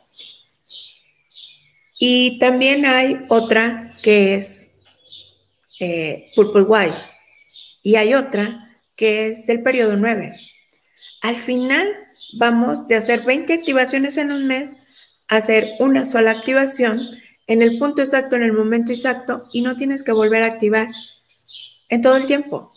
Y 1.99 2.39
también 2.39 2.85
hay 2.85 3.25
otra 3.31 3.89
que 4.03 4.35
es 4.35 4.69
eh, 5.81 6.27
Purple 6.37 6.65
White. 6.65 6.99
Y 7.83 7.95
hay 7.95 8.13
otra 8.13 8.77
que 8.95 9.29
es 9.29 9.47
del 9.47 9.63
periodo 9.63 9.97
9. 9.97 10.35
Al 11.25 11.37
final 11.37 11.89
vamos 12.35 12.87
de 12.87 12.97
hacer 12.97 13.23
20 13.23 13.55
activaciones 13.55 14.19
en 14.19 14.31
un 14.31 14.47
mes 14.47 14.77
a 15.29 15.37
hacer 15.37 15.71
una 15.81 16.05
sola 16.05 16.33
activación 16.33 17.01
en 17.47 17.63
el 17.63 17.79
punto 17.79 18.03
exacto, 18.03 18.37
en 18.37 18.43
el 18.43 18.53
momento 18.53 18.93
exacto, 18.93 19.49
y 19.51 19.63
no 19.63 19.75
tienes 19.79 20.05
que 20.05 20.13
volver 20.13 20.43
a 20.43 20.49
activar 20.49 20.87
en 21.89 22.03
todo 22.03 22.17
el 22.17 22.27
tiempo. 22.27 22.71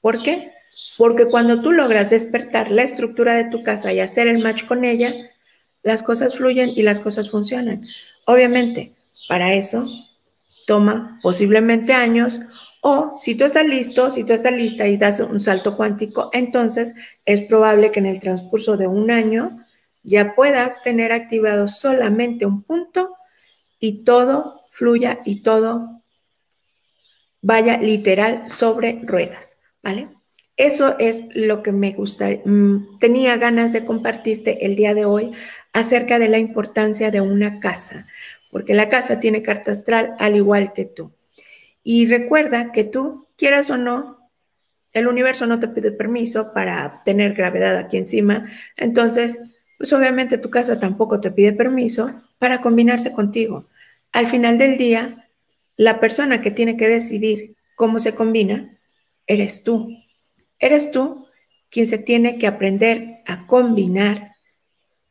¿Por 0.00 0.20
qué? 0.20 0.50
Porque 0.98 1.26
cuando 1.26 1.62
tú 1.62 1.70
logras 1.70 2.10
despertar 2.10 2.72
la 2.72 2.82
estructura 2.82 3.36
de 3.36 3.44
tu 3.44 3.62
casa 3.62 3.92
y 3.92 4.00
hacer 4.00 4.26
el 4.26 4.42
match 4.42 4.64
con 4.64 4.84
ella, 4.84 5.14
las 5.84 6.02
cosas 6.02 6.34
fluyen 6.34 6.70
y 6.70 6.82
las 6.82 6.98
cosas 6.98 7.30
funcionan. 7.30 7.84
Obviamente, 8.26 8.96
para 9.28 9.54
eso 9.54 9.86
toma 10.66 11.20
posiblemente 11.22 11.92
años 11.92 12.40
o 12.84 13.12
si 13.16 13.36
tú 13.36 13.44
estás 13.44 13.64
listo, 13.64 14.10
si 14.10 14.24
tú 14.24 14.32
estás 14.32 14.52
lista 14.52 14.88
y 14.88 14.96
das 14.96 15.20
un 15.20 15.38
salto 15.38 15.76
cuántico, 15.76 16.30
entonces 16.32 16.96
es 17.24 17.40
probable 17.42 17.92
que 17.92 18.00
en 18.00 18.06
el 18.06 18.18
transcurso 18.18 18.76
de 18.76 18.88
un 18.88 19.12
año 19.12 19.64
ya 20.02 20.34
puedas 20.34 20.82
tener 20.82 21.12
activado 21.12 21.68
solamente 21.68 22.44
un 22.44 22.64
punto 22.64 23.14
y 23.78 24.02
todo 24.02 24.62
fluya 24.72 25.20
y 25.24 25.42
todo 25.42 26.02
vaya 27.40 27.78
literal 27.78 28.48
sobre 28.48 29.00
ruedas, 29.04 29.60
¿vale? 29.80 30.08
Eso 30.56 30.98
es 30.98 31.22
lo 31.36 31.62
que 31.62 31.70
me 31.70 31.92
gusta, 31.92 32.30
mm, 32.44 32.98
tenía 32.98 33.36
ganas 33.36 33.72
de 33.72 33.84
compartirte 33.84 34.66
el 34.66 34.74
día 34.74 34.92
de 34.92 35.04
hoy 35.04 35.32
acerca 35.72 36.18
de 36.18 36.28
la 36.28 36.38
importancia 36.38 37.12
de 37.12 37.20
una 37.20 37.60
casa, 37.60 38.08
porque 38.50 38.74
la 38.74 38.88
casa 38.88 39.20
tiene 39.20 39.40
carta 39.42 39.70
astral 39.70 40.16
al 40.18 40.34
igual 40.34 40.72
que 40.72 40.84
tú. 40.84 41.12
Y 41.82 42.06
recuerda 42.06 42.72
que 42.72 42.84
tú, 42.84 43.26
quieras 43.36 43.70
o 43.70 43.76
no, 43.76 44.30
el 44.92 45.08
universo 45.08 45.46
no 45.46 45.58
te 45.58 45.68
pide 45.68 45.90
permiso 45.90 46.52
para 46.52 47.02
tener 47.04 47.34
gravedad 47.34 47.76
aquí 47.76 47.96
encima, 47.96 48.46
entonces, 48.76 49.56
pues 49.78 49.92
obviamente 49.92 50.38
tu 50.38 50.50
casa 50.50 50.78
tampoco 50.78 51.20
te 51.20 51.30
pide 51.30 51.52
permiso 51.52 52.22
para 52.38 52.60
combinarse 52.60 53.12
contigo. 53.12 53.68
Al 54.12 54.26
final 54.26 54.58
del 54.58 54.76
día, 54.76 55.28
la 55.76 55.98
persona 55.98 56.42
que 56.42 56.50
tiene 56.50 56.76
que 56.76 56.88
decidir 56.88 57.56
cómo 57.74 57.98
se 57.98 58.14
combina, 58.14 58.78
eres 59.26 59.64
tú. 59.64 59.96
Eres 60.58 60.92
tú 60.92 61.26
quien 61.70 61.86
se 61.86 61.98
tiene 61.98 62.38
que 62.38 62.46
aprender 62.46 63.22
a 63.26 63.46
combinar. 63.46 64.32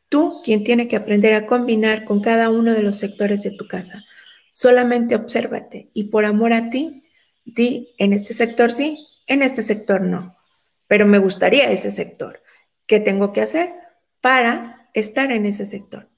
Tú 0.08 0.40
quien 0.44 0.62
tiene 0.62 0.88
que 0.88 0.96
aprender 0.96 1.34
a 1.34 1.46
combinar 1.46 2.04
con 2.04 2.22
cada 2.22 2.50
uno 2.50 2.72
de 2.72 2.82
los 2.82 2.98
sectores 2.98 3.42
de 3.42 3.50
tu 3.50 3.66
casa. 3.66 4.04
Solamente 4.52 5.16
obsérvate 5.16 5.88
y 5.92 6.04
por 6.04 6.24
amor 6.24 6.52
a 6.52 6.70
ti, 6.70 7.02
di 7.44 7.92
en 7.98 8.12
este 8.12 8.32
sector 8.32 8.70
sí, 8.70 9.04
en 9.26 9.42
este 9.42 9.62
sector 9.62 10.00
no. 10.02 10.36
Pero 10.86 11.04
me 11.06 11.18
gustaría 11.18 11.72
ese 11.72 11.90
sector. 11.90 12.40
¿Qué 12.86 13.00
tengo 13.00 13.32
que 13.32 13.40
hacer 13.40 13.72
para 14.20 14.88
estar 14.94 15.32
en 15.32 15.46
ese 15.46 15.66
sector? 15.66 16.08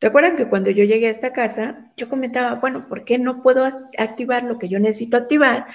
Recuerdan 0.00 0.36
que 0.36 0.48
cuando 0.48 0.70
yo 0.70 0.84
llegué 0.84 1.08
a 1.08 1.10
esta 1.10 1.32
casa, 1.32 1.92
yo 1.98 2.08
comentaba, 2.08 2.54
bueno, 2.54 2.88
¿por 2.88 3.04
qué 3.04 3.18
no 3.18 3.42
puedo 3.42 3.64
activar 3.98 4.44
lo 4.44 4.58
que 4.58 4.68
yo 4.68 4.78
necesito 4.78 5.16
activar? 5.16 5.66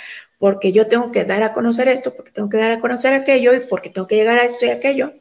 porque 0.41 0.71
yo 0.71 0.87
tengo 0.87 1.11
que 1.11 1.23
dar 1.23 1.43
a 1.43 1.53
conocer 1.53 1.87
esto, 1.87 2.15
porque 2.15 2.31
tengo 2.31 2.49
que 2.49 2.57
dar 2.57 2.71
a 2.71 2.79
conocer 2.79 3.13
aquello 3.13 3.53
y 3.53 3.59
porque 3.59 3.91
tengo 3.91 4.07
que 4.07 4.15
llegar 4.15 4.39
a 4.39 4.43
esto 4.43 4.65
y 4.65 4.69
aquello. 4.69 5.13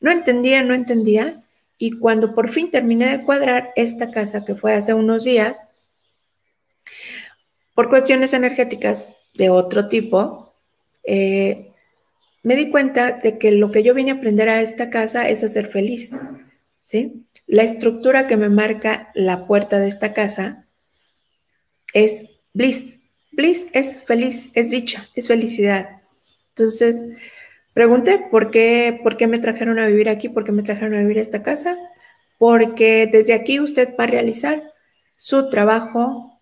No 0.00 0.10
entendía, 0.10 0.62
no 0.62 0.72
entendía. 0.72 1.44
Y 1.76 1.98
cuando 1.98 2.34
por 2.34 2.48
fin 2.48 2.70
terminé 2.70 3.14
de 3.14 3.24
cuadrar 3.26 3.72
esta 3.76 4.10
casa, 4.10 4.42
que 4.42 4.54
fue 4.54 4.72
hace 4.72 4.94
unos 4.94 5.24
días, 5.24 5.68
por 7.74 7.88
cuestiones 7.88 8.32
energéticas 8.32 9.14
de 9.34 9.50
otro 9.50 9.88
tipo, 9.88 10.54
eh, 11.04 11.72
me 12.42 12.56
di 12.56 12.70
cuenta 12.70 13.12
de 13.12 13.38
que 13.38 13.50
lo 13.50 13.70
que 13.70 13.82
yo 13.82 13.94
vine 13.94 14.12
a 14.12 14.14
aprender 14.14 14.48
a 14.48 14.60
esta 14.60 14.90
casa 14.90 15.28
es 15.28 15.42
a 15.42 15.48
ser 15.48 15.66
feliz. 15.66 16.16
¿sí? 16.82 17.26
La 17.46 17.62
estructura 17.62 18.26
que 18.26 18.36
me 18.36 18.48
marca 18.48 19.10
la 19.14 19.46
puerta 19.46 19.78
de 19.80 19.88
esta 19.88 20.12
casa 20.12 20.66
es 21.92 22.26
bliss, 22.52 23.00
Bliss 23.36 23.68
es 23.72 24.04
feliz, 24.04 24.50
es 24.54 24.70
dicha, 24.70 25.08
es 25.14 25.28
felicidad. 25.28 26.00
Entonces, 26.50 27.08
pregunté 27.72 28.24
por 28.30 28.50
qué, 28.50 29.00
por 29.02 29.16
qué 29.16 29.26
me 29.26 29.40
trajeron 29.40 29.78
a 29.80 29.86
vivir 29.86 30.08
aquí, 30.08 30.28
por 30.28 30.44
qué 30.44 30.52
me 30.52 30.62
trajeron 30.62 30.94
a 30.94 31.00
vivir 31.00 31.18
a 31.18 31.22
esta 31.22 31.42
casa. 31.42 31.76
Porque 32.38 33.08
desde 33.10 33.34
aquí 33.34 33.58
usted 33.60 33.94
va 33.98 34.04
a 34.04 34.08
realizar 34.08 34.62
su 35.16 35.48
trabajo 35.50 36.33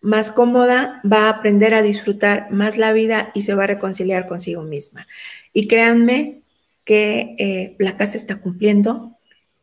más 0.00 0.30
cómoda, 0.30 1.00
va 1.10 1.26
a 1.26 1.30
aprender 1.30 1.74
a 1.74 1.82
disfrutar 1.82 2.50
más 2.50 2.78
la 2.78 2.92
vida 2.92 3.30
y 3.34 3.42
se 3.42 3.54
va 3.54 3.64
a 3.64 3.68
reconciliar 3.68 4.26
consigo 4.26 4.62
misma. 4.62 5.06
Y 5.52 5.68
créanme 5.68 6.42
que 6.84 7.36
eh, 7.38 7.76
la 7.78 7.96
casa 7.96 8.16
está 8.16 8.40
cumpliendo 8.40 9.16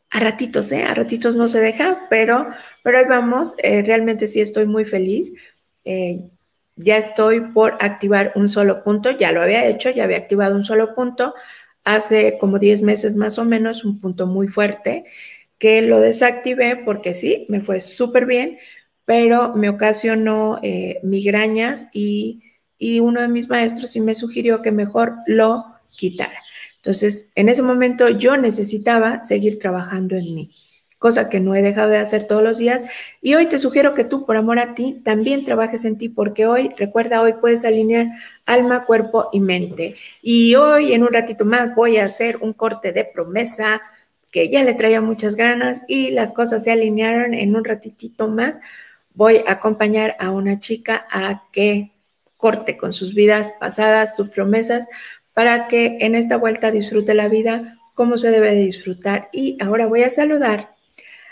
a 0.10 0.20
ratitos, 0.20 0.72
¿eh? 0.72 0.84
A 0.84 0.94
ratitos 0.94 1.36
no 1.36 1.48
se 1.48 1.60
deja, 1.60 2.08
pero, 2.10 2.48
pero 2.84 3.00
ahí 3.00 3.06
vamos. 3.10 3.56
Eh, 3.64 3.84
realmente 3.84 4.28
sí 4.28 4.40
estoy 4.40 4.66
muy 4.66 4.86
feliz. 4.86 5.34
Eh, 5.84 6.30
ya 6.76 6.98
estoy 6.98 7.42
por 7.42 7.78
activar 7.82 8.32
un 8.36 8.48
solo 8.48 8.84
punto, 8.84 9.12
ya 9.12 9.32
lo 9.32 9.42
había 9.42 9.66
hecho, 9.66 9.90
ya 9.90 10.04
había 10.04 10.18
activado 10.18 10.56
un 10.56 10.64
solo 10.64 10.94
punto 10.94 11.34
hace 11.84 12.38
como 12.38 12.60
10 12.60 12.82
meses 12.82 13.16
más 13.16 13.40
o 13.40 13.46
menos, 13.46 13.86
un 13.86 14.00
punto 14.00 14.28
muy 14.28 14.48
fuerte, 14.48 15.06
que 15.58 15.82
lo 15.82 16.00
desactivé 16.02 16.76
porque 16.76 17.14
sí, 17.16 17.46
me 17.50 17.62
fue 17.62 17.82
súper 17.82 18.26
bien, 18.26 18.60
pero 19.08 19.56
me 19.56 19.70
ocasionó 19.70 20.60
eh, 20.62 21.00
migrañas 21.02 21.88
y, 21.94 22.44
y 22.78 23.00
uno 23.00 23.22
de 23.22 23.30
mis 23.30 23.48
maestros 23.48 23.92
sí 23.92 24.02
me 24.02 24.14
sugirió 24.14 24.62
que 24.62 24.74
mejor 24.74 25.16
lo 25.28 25.66
quitara. 25.96 26.38
Entonces, 26.76 27.32
en 27.36 27.48
ese 27.48 27.62
momento 27.64 28.10
yo 28.10 28.36
necesitaba 28.36 29.22
seguir 29.22 29.60
trabajando 29.60 30.18
en 30.18 30.36
mí 30.36 30.52
cosa 31.00 31.30
que 31.30 31.40
no 31.40 31.56
he 31.56 31.62
dejado 31.62 31.90
de 31.90 31.98
hacer 31.98 32.26
todos 32.26 32.44
los 32.44 32.58
días. 32.58 32.88
Y 33.22 33.36
hoy 33.36 33.46
te 33.48 33.60
sugiero 33.60 33.94
que 33.94 34.04
tú, 34.04 34.26
por 34.26 34.36
amor 34.36 34.60
a 34.60 34.74
ti, 34.74 35.02
también 35.04 35.46
trabajes 35.46 35.86
en 35.86 35.98
ti, 35.98 36.10
porque 36.10 36.46
hoy, 36.48 36.74
recuerda, 36.78 37.22
hoy 37.22 37.34
puedes 37.40 37.66
alinear 37.66 38.08
alma, 38.46 38.84
cuerpo 38.84 39.30
y 39.32 39.40
mente. 39.40 39.96
Y 40.22 40.56
hoy, 40.56 40.94
en 40.94 41.04
un 41.04 41.14
ratito 41.14 41.46
más, 41.46 41.76
voy 41.76 41.98
a 41.98 42.06
hacer 42.06 42.38
un 42.42 42.54
corte 42.54 42.92
de 42.92 43.06
promesa 43.06 43.82
que 44.32 44.50
ya 44.50 44.64
le 44.64 44.74
traía 44.74 45.02
muchas 45.02 45.36
ganas 45.36 45.84
y 45.88 46.12
las 46.12 46.32
cosas 46.34 46.64
se 46.64 46.72
alinearon 46.72 47.34
en 47.34 47.56
un 47.56 47.64
ratitito 47.64 48.28
más. 48.28 48.60
Voy 49.18 49.44
a 49.48 49.54
acompañar 49.54 50.16
a 50.20 50.30
una 50.30 50.60
chica 50.60 51.08
a 51.10 51.44
que 51.52 51.92
corte 52.38 52.78
con 52.78 52.94
sus 52.94 53.16
vidas 53.16 53.52
pasadas, 53.60 54.16
sus 54.16 54.30
promesas, 54.30 54.88
para 55.34 55.68
que 55.68 55.98
en 56.02 56.14
esta 56.14 56.38
vuelta 56.38 56.70
disfrute 56.70 57.16
la 57.16 57.28
vida 57.28 57.80
como 57.96 58.18
se 58.18 58.30
debe 58.30 58.54
de 58.54 58.62
disfrutar. 58.62 59.30
Y 59.34 59.58
ahora 59.60 59.88
voy 59.88 60.04
a 60.04 60.12
saludar 60.12 60.76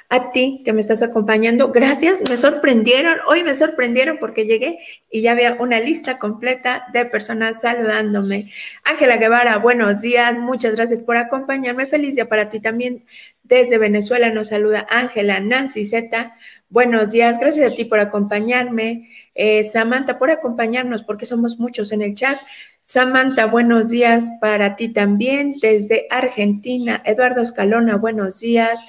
a 0.10 0.32
ti 0.32 0.62
que 0.64 0.74
me 0.74 0.82
estás 0.82 1.02
acompañando. 1.02 1.72
Gracias, 1.72 2.22
me 2.30 2.38
sorprendieron, 2.38 3.18
hoy 3.28 3.44
me 3.44 3.56
sorprendieron 3.56 4.18
porque 4.20 4.46
llegué 4.46 4.80
y 5.10 5.22
ya 5.22 5.32
había 5.32 5.56
una 5.60 5.80
lista 5.80 6.20
completa 6.20 6.86
de 6.94 7.06
personas 7.06 7.62
saludándome. 7.62 8.52
Ángela 8.84 9.18
Guevara, 9.18 9.58
buenos 9.58 10.02
días, 10.02 10.38
muchas 10.38 10.76
gracias 10.76 11.00
por 11.00 11.18
acompañarme. 11.18 11.88
Feliz 11.88 12.16
día 12.16 12.30
para 12.30 12.50
ti 12.50 12.60
también. 12.60 13.04
Desde 13.44 13.78
Venezuela 13.78 14.32
nos 14.32 14.50
saluda 14.50 14.88
Ángela 14.90 15.40
Nancy 15.40 15.86
Z. 15.86 16.34
Buenos 16.70 17.12
días, 17.12 17.40
gracias 17.40 17.72
a 17.72 17.76
ti 17.76 17.86
por 17.86 18.00
acompañarme. 18.00 19.10
Eh, 19.36 19.64
Samantha, 19.64 20.18
por 20.18 20.32
acompañarnos, 20.32 21.04
porque 21.04 21.26
somos 21.26 21.60
muchos 21.60 21.92
en 21.92 22.02
el 22.02 22.16
chat. 22.16 22.40
Samantha, 22.82 23.46
buenos 23.46 23.90
días 23.90 24.30
para 24.42 24.76
ti 24.76 24.90
también. 24.90 25.56
Desde 25.62 26.08
Argentina, 26.10 27.02
Eduardo 27.06 27.42
Escalona, 27.42 27.98
buenos 27.98 28.40
días 28.40 28.84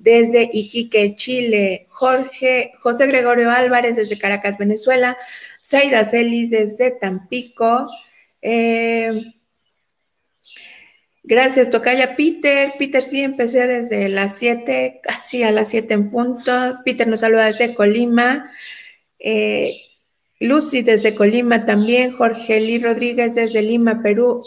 desde 0.00 0.48
Iquique, 0.52 1.14
Chile, 1.14 1.86
Jorge, 1.90 2.72
José 2.80 3.06
Gregorio 3.06 3.50
Álvarez 3.50 3.96
desde 3.96 4.18
Caracas, 4.18 4.56
Venezuela, 4.56 5.16
Zaida 5.62 6.04
Celis 6.04 6.50
desde 6.50 6.90
Tampico. 6.90 7.86
Eh, 8.40 9.34
gracias, 11.22 11.70
Tocaya 11.70 12.16
Peter. 12.16 12.72
Peter, 12.78 13.02
sí, 13.02 13.20
empecé 13.20 13.66
desde 13.66 14.08
las 14.08 14.38
7, 14.38 15.00
casi 15.02 15.42
a 15.42 15.50
las 15.50 15.68
7 15.68 15.92
en 15.94 16.10
punto. 16.10 16.52
Peter 16.84 17.06
nos 17.06 17.20
saluda 17.20 17.46
desde 17.46 17.74
Colima. 17.74 18.50
Eh, 19.18 19.82
Lucy 20.40 20.80
desde 20.80 21.14
Colima 21.14 21.66
también. 21.66 22.12
Jorge 22.12 22.58
Lee 22.58 22.78
Rodríguez 22.78 23.34
desde 23.34 23.60
Lima, 23.60 24.02
Perú. 24.02 24.42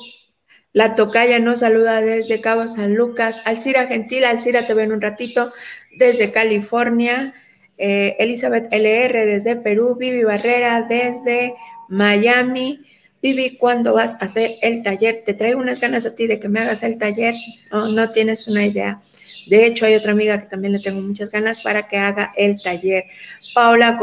La 0.74 0.96
tocaya 0.96 1.38
nos 1.38 1.60
saluda 1.60 2.02
desde 2.02 2.42
Cabo 2.42 2.68
San 2.68 2.96
Lucas. 2.96 3.44
Alcira 3.46 3.86
Gentil, 3.86 4.26
Alcira 4.26 4.66
te 4.66 4.74
veo 4.74 4.86
en 4.86 4.92
un 4.92 5.02
ratito 5.02 5.54
desde 5.96 6.32
California. 6.32 7.36
Eh, 7.78 8.16
Elizabeth 8.18 8.74
LR 8.74 9.26
desde 9.28 9.56
Perú. 9.56 9.96
Vivi 9.96 10.24
Barrera 10.24 10.82
desde 10.82 11.54
Miami. 11.90 12.82
Vivi, 13.22 13.56
¿cuándo 13.56 13.94
vas 13.94 14.16
a 14.20 14.26
hacer 14.26 14.56
el 14.64 14.82
taller? 14.82 15.22
Te 15.24 15.36
traigo 15.36 15.60
unas 15.60 15.80
ganas 15.80 16.08
a 16.08 16.16
ti 16.16 16.26
de 16.26 16.40
que 16.40 16.50
me 16.50 16.62
hagas 16.62 16.82
el 16.82 16.98
taller. 16.98 17.36
No, 17.72 17.90
no 17.90 18.12
tienes 18.12 18.48
una 18.48 18.66
idea. 18.66 19.00
De 19.48 19.68
hecho, 19.68 19.86
hay 19.86 19.94
otra 19.94 20.14
amiga 20.14 20.42
que 20.42 20.48
también 20.48 20.74
le 20.74 20.80
tengo 20.80 21.02
muchas 21.02 21.30
ganas 21.30 21.62
para 21.62 21.88
que 21.88 21.98
haga 21.98 22.34
el 22.36 22.60
taller. 22.60 23.06
Paula 23.54 24.00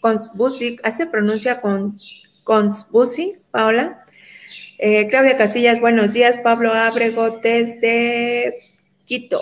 Consbusic, 0.00 0.86
¿se 0.90 1.06
pronuncia 1.06 1.62
con 1.62 1.94
Consbusi, 2.44 3.36
Paula? 3.50 4.01
Eh, 4.84 5.06
Claudia 5.06 5.36
Casillas, 5.36 5.78
buenos 5.78 6.12
días. 6.12 6.38
Pablo 6.38 6.72
Abrego 6.72 7.38
desde 7.40 8.64
Quito. 9.04 9.40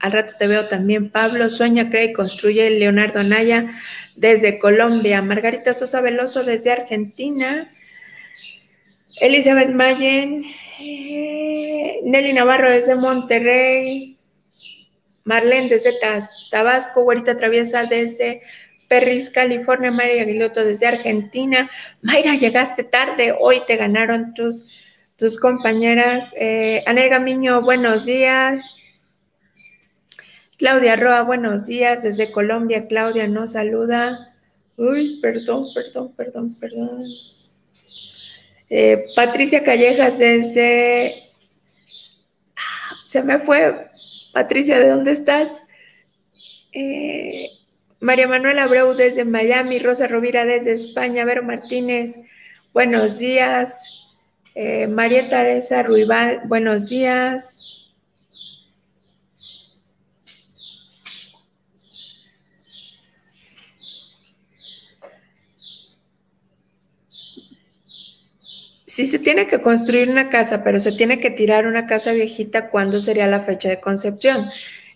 Al 0.00 0.10
rato 0.10 0.34
te 0.36 0.48
veo 0.48 0.66
también. 0.66 1.12
Pablo 1.12 1.48
Sueña, 1.48 1.90
cree 1.90 2.06
y 2.06 2.12
construye. 2.12 2.68
Leonardo 2.70 3.22
Naya 3.22 3.70
desde 4.16 4.58
Colombia. 4.58 5.22
Margarita 5.22 5.74
Sosa 5.74 6.00
Veloso 6.00 6.42
desde 6.42 6.72
Argentina. 6.72 7.70
Elizabeth 9.20 9.70
Mayen. 9.70 10.42
Eh, 10.80 12.00
Nelly 12.02 12.32
Navarro 12.32 12.72
desde 12.72 12.96
Monterrey. 12.96 14.18
Marlene 15.22 15.68
desde 15.68 15.92
Tabasco. 16.50 17.04
Güerita 17.04 17.36
Traviesa 17.36 17.84
desde 17.86 18.42
Perris, 18.90 19.30
California, 19.30 19.92
María 19.92 20.22
Aguiloto 20.22 20.64
desde 20.64 20.88
Argentina. 20.88 21.70
Mayra, 22.02 22.34
llegaste 22.34 22.82
tarde, 22.82 23.32
hoy 23.38 23.62
te 23.64 23.76
ganaron 23.76 24.34
tus, 24.34 24.64
tus 25.14 25.38
compañeras. 25.38 26.24
Eh, 26.36 26.82
Anel 26.86 27.20
Miño, 27.20 27.62
buenos 27.62 28.04
días. 28.04 28.74
Claudia 30.58 30.96
Roa, 30.96 31.22
buenos 31.22 31.68
días 31.68 32.02
desde 32.02 32.32
Colombia. 32.32 32.88
Claudia 32.88 33.28
nos 33.28 33.52
saluda. 33.52 34.34
Uy, 34.76 35.20
perdón, 35.22 35.62
perdón, 35.72 36.12
perdón, 36.16 36.54
perdón. 36.58 37.04
Eh, 38.68 39.04
Patricia 39.14 39.62
Callejas 39.62 40.18
desde... 40.18 41.30
Ah, 42.56 42.96
se 43.06 43.22
me 43.22 43.38
fue. 43.38 43.88
Patricia, 44.32 44.80
¿de 44.80 44.88
dónde 44.88 45.12
estás? 45.12 45.48
Eh, 46.72 47.50
María 48.00 48.26
Manuela 48.26 48.62
Abreu 48.62 48.94
desde 48.94 49.26
Miami, 49.26 49.78
Rosa 49.78 50.06
Rovira 50.06 50.46
desde 50.46 50.72
España, 50.72 51.26
Vero 51.26 51.42
Martínez, 51.42 52.16
buenos 52.72 53.18
días. 53.18 54.06
Eh, 54.54 54.86
María 54.86 55.28
Teresa 55.28 55.82
Ruibal, 55.82 56.40
buenos 56.46 56.88
días. 56.88 57.58
Si 68.86 69.04
se 69.04 69.18
tiene 69.18 69.46
que 69.46 69.60
construir 69.60 70.08
una 70.08 70.30
casa, 70.30 70.64
pero 70.64 70.80
se 70.80 70.92
tiene 70.92 71.20
que 71.20 71.30
tirar 71.30 71.66
una 71.66 71.86
casa 71.86 72.12
viejita, 72.12 72.70
¿cuándo 72.70 72.98
sería 73.00 73.26
la 73.26 73.40
fecha 73.40 73.68
de 73.68 73.78
concepción? 73.78 74.46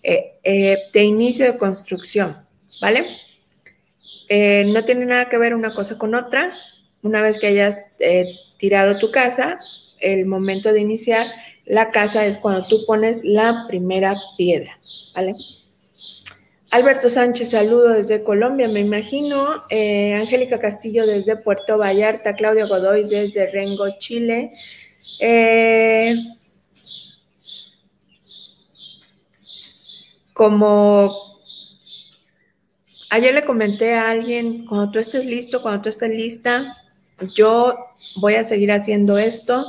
Eh, 0.02 0.38
eh, 0.42 0.78
de 0.92 1.02
inicio 1.02 1.44
de 1.44 1.58
construcción. 1.58 2.43
¿Vale? 2.80 3.06
Eh, 4.28 4.64
no 4.72 4.84
tiene 4.84 5.06
nada 5.06 5.28
que 5.28 5.38
ver 5.38 5.54
una 5.54 5.74
cosa 5.74 5.98
con 5.98 6.14
otra. 6.14 6.52
Una 7.02 7.20
vez 7.20 7.38
que 7.38 7.48
hayas 7.48 7.82
eh, 7.98 8.26
tirado 8.58 8.98
tu 8.98 9.10
casa, 9.10 9.58
el 10.00 10.26
momento 10.26 10.72
de 10.72 10.80
iniciar 10.80 11.26
la 11.66 11.90
casa 11.90 12.24
es 12.26 12.38
cuando 12.38 12.66
tú 12.66 12.84
pones 12.87 13.24
la 13.24 13.66
primera 13.68 14.14
piedra, 14.37 14.78
¿vale? 15.14 15.32
Alberto 16.70 17.08
Sánchez, 17.08 17.50
saludo 17.50 17.90
desde 17.90 18.24
Colombia, 18.24 18.68
me 18.68 18.80
imagino. 18.80 19.64
Eh, 19.70 20.14
Angélica 20.14 20.58
Castillo 20.58 21.06
desde 21.06 21.37
Puerto 21.37 21.78
Vallarta. 21.78 22.34
Claudia 22.34 22.66
Godoy 22.66 23.08
desde 23.08 23.46
Rengo, 23.50 23.87
Chile. 23.98 24.50
como 30.32 31.34
Ayer 33.14 33.33
le 33.33 33.44
comenté 33.44 33.94
a 33.94 34.11
alguien, 34.11 34.66
cuando 34.66 34.90
tú 34.90 34.98
estés 34.98 35.24
listo, 35.24 35.62
cuando 35.62 35.83
tú 35.83 35.88
estés 35.88 36.11
lista, 36.11 36.77
yo 37.37 37.77
voy 38.16 38.35
a 38.35 38.42
seguir 38.42 38.72
haciendo 38.72 39.18
esto. 39.18 39.66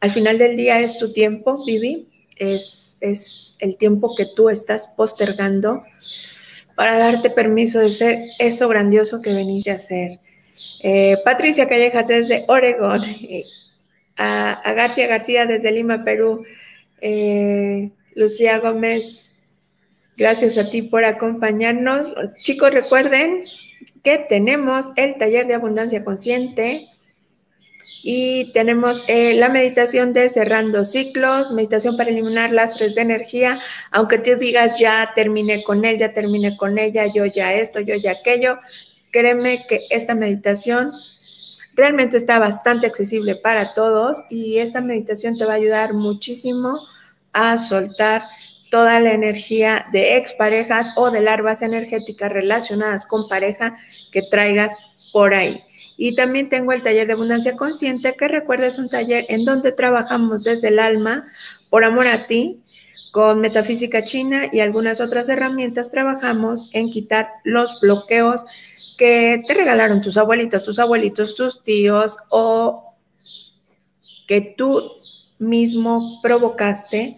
Al 0.00 0.12
final 0.12 0.38
del 0.38 0.56
día 0.56 0.80
es 0.80 0.96
tu 0.96 1.12
tiempo, 1.12 1.62
Vivi, 1.66 2.08
es, 2.36 2.96
es 3.02 3.54
el 3.58 3.76
tiempo 3.76 4.16
que 4.16 4.24
tú 4.34 4.48
estás 4.48 4.86
postergando 4.96 5.82
para 6.74 6.96
darte 6.96 7.28
permiso 7.28 7.80
de 7.80 7.90
ser 7.90 8.22
eso 8.38 8.66
grandioso 8.66 9.20
que 9.20 9.34
veniste 9.34 9.72
a 9.72 9.74
hacer. 9.74 10.20
Eh, 10.82 11.18
Patricia 11.22 11.68
Callejas 11.68 12.08
desde 12.08 12.46
Oregon, 12.48 13.02
a, 14.16 14.72
García 14.74 15.06
García 15.06 15.44
desde 15.44 15.70
Lima, 15.70 16.02
Perú, 16.02 16.44
eh, 17.02 17.90
Lucía 18.14 18.58
Gómez 18.58 19.32
Gracias 20.16 20.56
a 20.56 20.70
ti 20.70 20.82
por 20.82 21.04
acompañarnos. 21.04 22.14
Chicos, 22.42 22.70
recuerden 22.70 23.44
que 24.02 24.18
tenemos 24.18 24.92
el 24.96 25.18
taller 25.18 25.46
de 25.46 25.54
abundancia 25.54 26.04
consciente 26.04 26.86
y 28.02 28.52
tenemos 28.52 29.04
eh, 29.08 29.34
la 29.34 29.48
meditación 29.48 30.12
de 30.14 30.28
cerrando 30.28 30.84
ciclos, 30.84 31.50
meditación 31.50 31.96
para 31.96 32.10
eliminar 32.10 32.52
lastres 32.52 32.94
de 32.94 33.02
energía, 33.02 33.60
aunque 33.90 34.18
tú 34.18 34.36
digas 34.36 34.78
ya 34.78 35.12
terminé 35.14 35.64
con 35.64 35.84
él, 35.84 35.98
ya 35.98 36.14
terminé 36.14 36.56
con 36.56 36.78
ella, 36.78 37.06
yo 37.12 37.26
ya 37.26 37.52
esto, 37.52 37.80
yo 37.80 37.96
ya 37.96 38.12
aquello, 38.12 38.58
créeme 39.10 39.66
que 39.68 39.80
esta 39.90 40.14
meditación 40.14 40.90
realmente 41.74 42.16
está 42.16 42.38
bastante 42.38 42.86
accesible 42.86 43.36
para 43.36 43.74
todos 43.74 44.18
y 44.30 44.58
esta 44.58 44.80
meditación 44.80 45.36
te 45.36 45.44
va 45.44 45.54
a 45.54 45.56
ayudar 45.56 45.92
muchísimo 45.92 46.78
a 47.32 47.58
soltar 47.58 48.22
toda 48.70 49.00
la 49.00 49.12
energía 49.12 49.86
de 49.92 50.16
exparejas 50.16 50.92
o 50.96 51.10
de 51.10 51.20
larvas 51.20 51.62
energéticas 51.62 52.32
relacionadas 52.32 53.06
con 53.06 53.28
pareja 53.28 53.76
que 54.12 54.22
traigas 54.22 54.76
por 55.12 55.34
ahí. 55.34 55.62
Y 55.96 56.14
también 56.14 56.48
tengo 56.48 56.72
el 56.72 56.82
taller 56.82 57.06
de 57.06 57.14
abundancia 57.14 57.56
consciente, 57.56 58.14
que 58.16 58.28
recuerda 58.28 58.66
es 58.66 58.78
un 58.78 58.88
taller 58.88 59.24
en 59.28 59.44
donde 59.44 59.72
trabajamos 59.72 60.44
desde 60.44 60.68
el 60.68 60.78
alma, 60.78 61.26
por 61.70 61.84
amor 61.84 62.06
a 62.06 62.26
ti, 62.26 62.60
con 63.12 63.40
metafísica 63.40 64.04
china 64.04 64.50
y 64.52 64.60
algunas 64.60 65.00
otras 65.00 65.30
herramientas, 65.30 65.90
trabajamos 65.90 66.68
en 66.74 66.90
quitar 66.90 67.30
los 67.44 67.80
bloqueos 67.80 68.44
que 68.98 69.40
te 69.46 69.54
regalaron 69.54 70.02
tus 70.02 70.18
abuelitas, 70.18 70.62
tus 70.62 70.78
abuelitos, 70.78 71.34
tus 71.34 71.62
tíos 71.62 72.18
o 72.28 72.94
que 74.26 74.40
tú 74.42 74.92
mismo 75.38 76.20
provocaste 76.22 77.14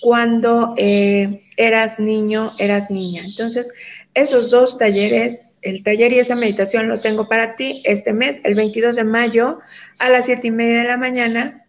cuando 0.00 0.74
eh, 0.76 1.44
eras 1.56 2.00
niño, 2.00 2.50
eras 2.58 2.90
niña. 2.90 3.22
Entonces, 3.24 3.72
esos 4.14 4.50
dos 4.50 4.78
talleres 4.78 5.42
el 5.62 5.82
taller 5.82 6.12
y 6.12 6.18
esa 6.18 6.34
meditación 6.34 6.88
los 6.88 7.02
tengo 7.02 7.28
para 7.28 7.56
ti 7.56 7.82
este 7.84 8.12
mes, 8.12 8.40
el 8.44 8.54
22 8.54 8.96
de 8.96 9.04
mayo, 9.04 9.58
a 9.98 10.08
las 10.08 10.26
7 10.26 10.46
y 10.46 10.50
media 10.50 10.82
de 10.82 10.88
la 10.88 10.96
mañana. 10.96 11.66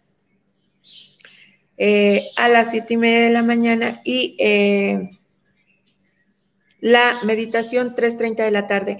Eh, 1.76 2.28
a 2.36 2.48
las 2.48 2.70
7 2.70 2.94
y 2.94 2.96
media 2.98 3.20
de 3.22 3.30
la 3.30 3.42
mañana 3.42 4.00
y 4.04 4.36
eh, 4.38 5.10
la 6.80 7.20
meditación 7.24 7.94
3.30 7.94 8.44
de 8.44 8.50
la 8.50 8.66
tarde. 8.66 8.98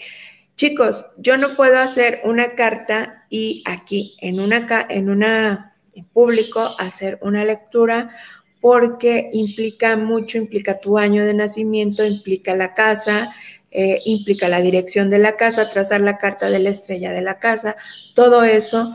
Chicos, 0.56 1.04
yo 1.16 1.36
no 1.36 1.56
puedo 1.56 1.78
hacer 1.78 2.20
una 2.24 2.50
carta 2.50 3.26
y 3.30 3.62
aquí 3.66 4.16
en 4.20 4.40
una 4.40 4.66
en 4.88 5.10
una 5.10 5.76
público 6.12 6.74
hacer 6.78 7.18
una 7.22 7.44
lectura 7.44 8.16
porque 8.60 9.30
implica 9.32 9.96
mucho, 9.96 10.38
implica 10.38 10.80
tu 10.80 10.98
año 10.98 11.24
de 11.24 11.34
nacimiento, 11.34 12.04
implica 12.04 12.54
la 12.54 12.74
casa, 12.74 13.34
eh, 13.70 14.00
implica 14.04 14.48
la 14.48 14.60
dirección 14.60 15.10
de 15.10 15.18
la 15.18 15.36
casa, 15.36 15.70
trazar 15.70 16.00
la 16.00 16.18
carta 16.18 16.50
de 16.50 16.58
la 16.58 16.70
estrella 16.70 17.12
de 17.12 17.22
la 17.22 17.38
casa, 17.38 17.76
todo 18.14 18.42
eso. 18.42 18.94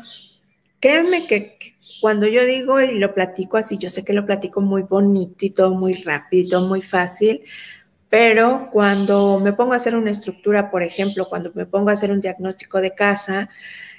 Créanme 0.79 1.27
que, 1.27 1.57
cuando 2.01 2.27
yo 2.27 2.43
digo 2.45 2.81
y 2.81 2.99
lo 2.99 3.13
platico 3.13 3.57
así, 3.57 3.77
yo 3.77 3.89
sé 3.89 4.03
que 4.03 4.13
lo 4.13 4.25
platico 4.25 4.61
muy 4.61 4.83
bonito 4.83 5.45
y 5.45 5.49
todo 5.49 5.73
muy 5.73 5.93
rápido, 5.95 6.61
muy 6.61 6.81
fácil, 6.81 7.41
pero 8.15 8.69
cuando 8.71 9.41
me 9.41 9.51
pongo 9.51 9.73
a 9.73 9.75
hacer 9.75 9.93
una 9.93 10.09
estructura, 10.09 10.71
por 10.71 10.83
ejemplo, 10.83 11.27
cuando 11.27 11.51
me 11.53 11.65
pongo 11.65 11.89
a 11.89 11.93
hacer 11.93 12.13
un 12.13 12.21
diagnóstico 12.21 12.79
de 12.79 12.95
casa, 12.95 13.49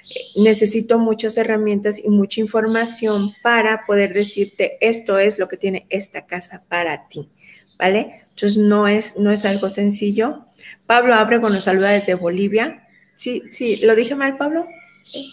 eh, 0.09 0.41
necesito 0.41 0.97
muchas 0.97 1.37
herramientas 1.37 2.03
y 2.03 2.09
mucha 2.09 2.41
información 2.41 3.35
para 3.43 3.85
poder 3.85 4.15
decirte 4.15 4.79
esto 4.81 5.19
es 5.19 5.37
lo 5.37 5.47
que 5.47 5.57
tiene 5.57 5.85
esta 5.91 6.25
casa 6.25 6.63
para 6.67 7.07
ti, 7.07 7.29
¿vale? 7.77 8.25
Entonces 8.29 8.57
no 8.57 8.87
es, 8.87 9.17
no 9.17 9.29
es 9.29 9.45
algo 9.45 9.69
sencillo. 9.69 10.47
Pablo 10.87 11.13
Abrego 11.13 11.51
nos 11.51 11.65
saluda 11.65 11.91
desde 11.91 12.15
Bolivia. 12.15 12.87
Sí, 13.17 13.43
sí, 13.45 13.75
¿lo 13.83 13.93
dije 13.93 14.15
mal, 14.15 14.35
Pablo? 14.37 14.65
Sí. 15.03 15.31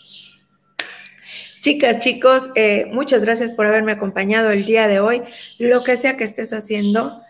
Chicas, 1.62 2.01
chicos, 2.01 2.51
eh, 2.55 2.85
muchas 2.92 3.25
gracias 3.25 3.49
por 3.49 3.64
haberme 3.64 3.92
acompañado 3.92 4.51
el 4.51 4.66
día 4.66 4.88
de 4.88 5.01
hoy. 5.01 5.23
Lo 5.59 5.83
que 5.85 5.97
sea 5.97 6.18
que 6.18 6.25
estés 6.25 6.53
haciendo, 6.53 7.23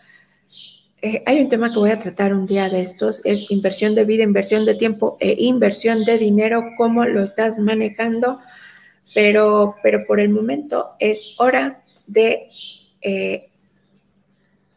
eh, 1.04 1.22
hay 1.26 1.38
un 1.38 1.50
tema 1.50 1.70
que 1.70 1.78
voy 1.78 1.90
a 1.90 1.98
tratar 1.98 2.32
un 2.32 2.46
día 2.46 2.70
de 2.70 2.80
estos, 2.80 3.20
es 3.26 3.50
inversión 3.50 3.94
de 3.94 4.06
vida, 4.06 4.22
inversión 4.22 4.64
de 4.64 4.74
tiempo 4.74 5.18
e 5.20 5.36
inversión 5.38 6.02
de 6.06 6.16
dinero, 6.16 6.64
cómo 6.78 7.04
lo 7.04 7.22
estás 7.22 7.58
manejando, 7.58 8.40
pero, 9.14 9.76
pero 9.82 10.06
por 10.06 10.18
el 10.18 10.30
momento 10.30 10.92
es 10.98 11.34
hora 11.36 11.82
de 12.06 12.48
eh, 13.02 13.50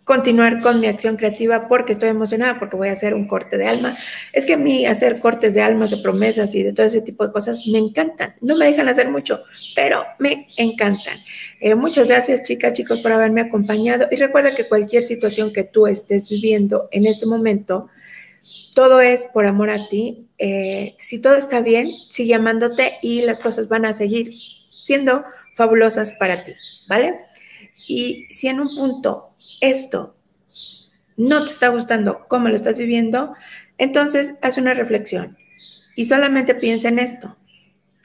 continuar 0.08 0.62
con 0.62 0.80
mi 0.80 0.88
acción 0.88 1.18
creativa 1.18 1.68
porque 1.68 1.92
estoy 1.92 2.08
emocionada, 2.08 2.58
porque 2.60 2.78
voy 2.78 2.88
a 2.88 2.94
hacer 2.94 3.14
un 3.14 3.28
corte 3.28 3.58
de 3.58 3.68
alma. 3.68 3.94
Es 4.32 4.46
que 4.46 4.54
a 4.54 4.58
mí 4.58 4.86
hacer 4.86 5.20
cortes 5.20 5.54
de 5.54 5.62
almas, 5.62 5.92
de 5.92 5.98
promesas 5.98 6.56
y 6.56 6.64
de 6.64 6.72
todo 6.72 6.86
ese 6.86 7.02
tipo 7.02 7.28
de 7.28 7.34
cosas 7.34 7.68
me 7.68 7.78
encantan. 7.78 8.34
No 8.40 8.56
me 8.56 8.66
dejan 8.66 8.88
hacer 8.88 9.10
mucho, 9.10 9.44
pero 9.76 10.06
me 10.18 10.48
encantan. 10.56 11.20
Eh, 11.60 11.76
muchas 11.76 12.08
gracias, 12.08 12.44
chicas, 12.44 12.72
chicos, 12.72 13.02
por 13.02 13.12
haberme 13.12 13.42
acompañado. 13.42 14.08
Y 14.10 14.16
recuerda 14.16 14.56
que 14.56 14.70
cualquier 14.70 15.04
situación 15.04 15.52
que 15.52 15.66
tú 15.66 15.88
estés 15.88 16.30
viviendo 16.30 16.88
en 16.92 17.06
este 17.06 17.26
momento, 17.26 17.90
todo 18.74 19.02
es 19.02 19.26
por 19.26 19.46
amor 19.46 19.70
a 19.70 19.90
ti. 19.90 20.30
Eh, 20.38 20.96
si 20.98 21.20
todo 21.20 21.36
está 21.36 21.60
bien, 21.60 21.90
sigue 22.10 22.34
amándote 22.34 22.94
y 23.02 23.24
las 23.24 23.42
cosas 23.42 23.68
van 23.68 23.84
a 23.84 23.92
seguir 23.92 24.32
siendo 24.66 25.26
fabulosas 25.58 26.14
para 26.14 26.46
ti, 26.46 26.54
¿vale? 26.88 27.27
Y 27.88 28.26
si 28.30 28.48
en 28.48 28.60
un 28.60 28.76
punto 28.76 29.30
esto 29.62 30.16
no 31.16 31.44
te 31.44 31.52
está 31.52 31.70
gustando 31.70 32.26
cómo 32.28 32.48
lo 32.48 32.56
estás 32.56 32.78
viviendo, 32.78 33.34
entonces 33.78 34.36
haz 34.42 34.58
una 34.58 34.74
reflexión 34.74 35.38
y 35.96 36.06
solamente 36.06 36.56
piensa 36.56 36.90
en 36.90 37.00
esto. 37.00 37.36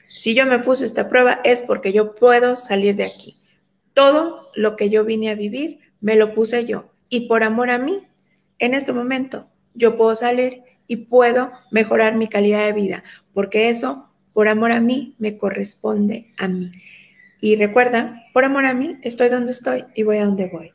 Si 0.03 0.33
yo 0.33 0.45
me 0.45 0.59
puse 0.59 0.85
esta 0.85 1.07
prueba 1.07 1.39
es 1.43 1.61
porque 1.61 1.93
yo 1.93 2.15
puedo 2.15 2.55
salir 2.55 2.95
de 2.95 3.05
aquí. 3.05 3.37
Todo 3.93 4.49
lo 4.55 4.75
que 4.75 4.89
yo 4.89 5.05
vine 5.05 5.29
a 5.29 5.35
vivir 5.35 5.79
me 6.01 6.15
lo 6.15 6.33
puse 6.33 6.65
yo 6.65 6.91
y 7.09 7.27
por 7.27 7.43
amor 7.43 7.69
a 7.69 7.77
mí, 7.77 8.07
en 8.59 8.73
este 8.73 8.93
momento 8.93 9.47
yo 9.73 9.97
puedo 9.97 10.15
salir 10.15 10.63
y 10.87 10.97
puedo 10.97 11.51
mejorar 11.71 12.15
mi 12.15 12.27
calidad 12.27 12.65
de 12.65 12.73
vida, 12.73 13.03
porque 13.33 13.69
eso, 13.69 14.09
por 14.33 14.47
amor 14.47 14.71
a 14.71 14.81
mí, 14.81 15.15
me 15.17 15.37
corresponde 15.37 16.33
a 16.37 16.47
mí. 16.47 16.71
Y 17.45 17.57
recuerda, 17.57 18.23
por 18.31 18.45
amor 18.45 18.65
a 18.65 18.73
mí, 18.73 18.97
estoy 19.01 19.27
donde 19.27 19.51
estoy 19.51 19.83
y 19.95 20.03
voy 20.03 20.15
a 20.15 20.25
donde 20.25 20.47
voy. 20.47 20.71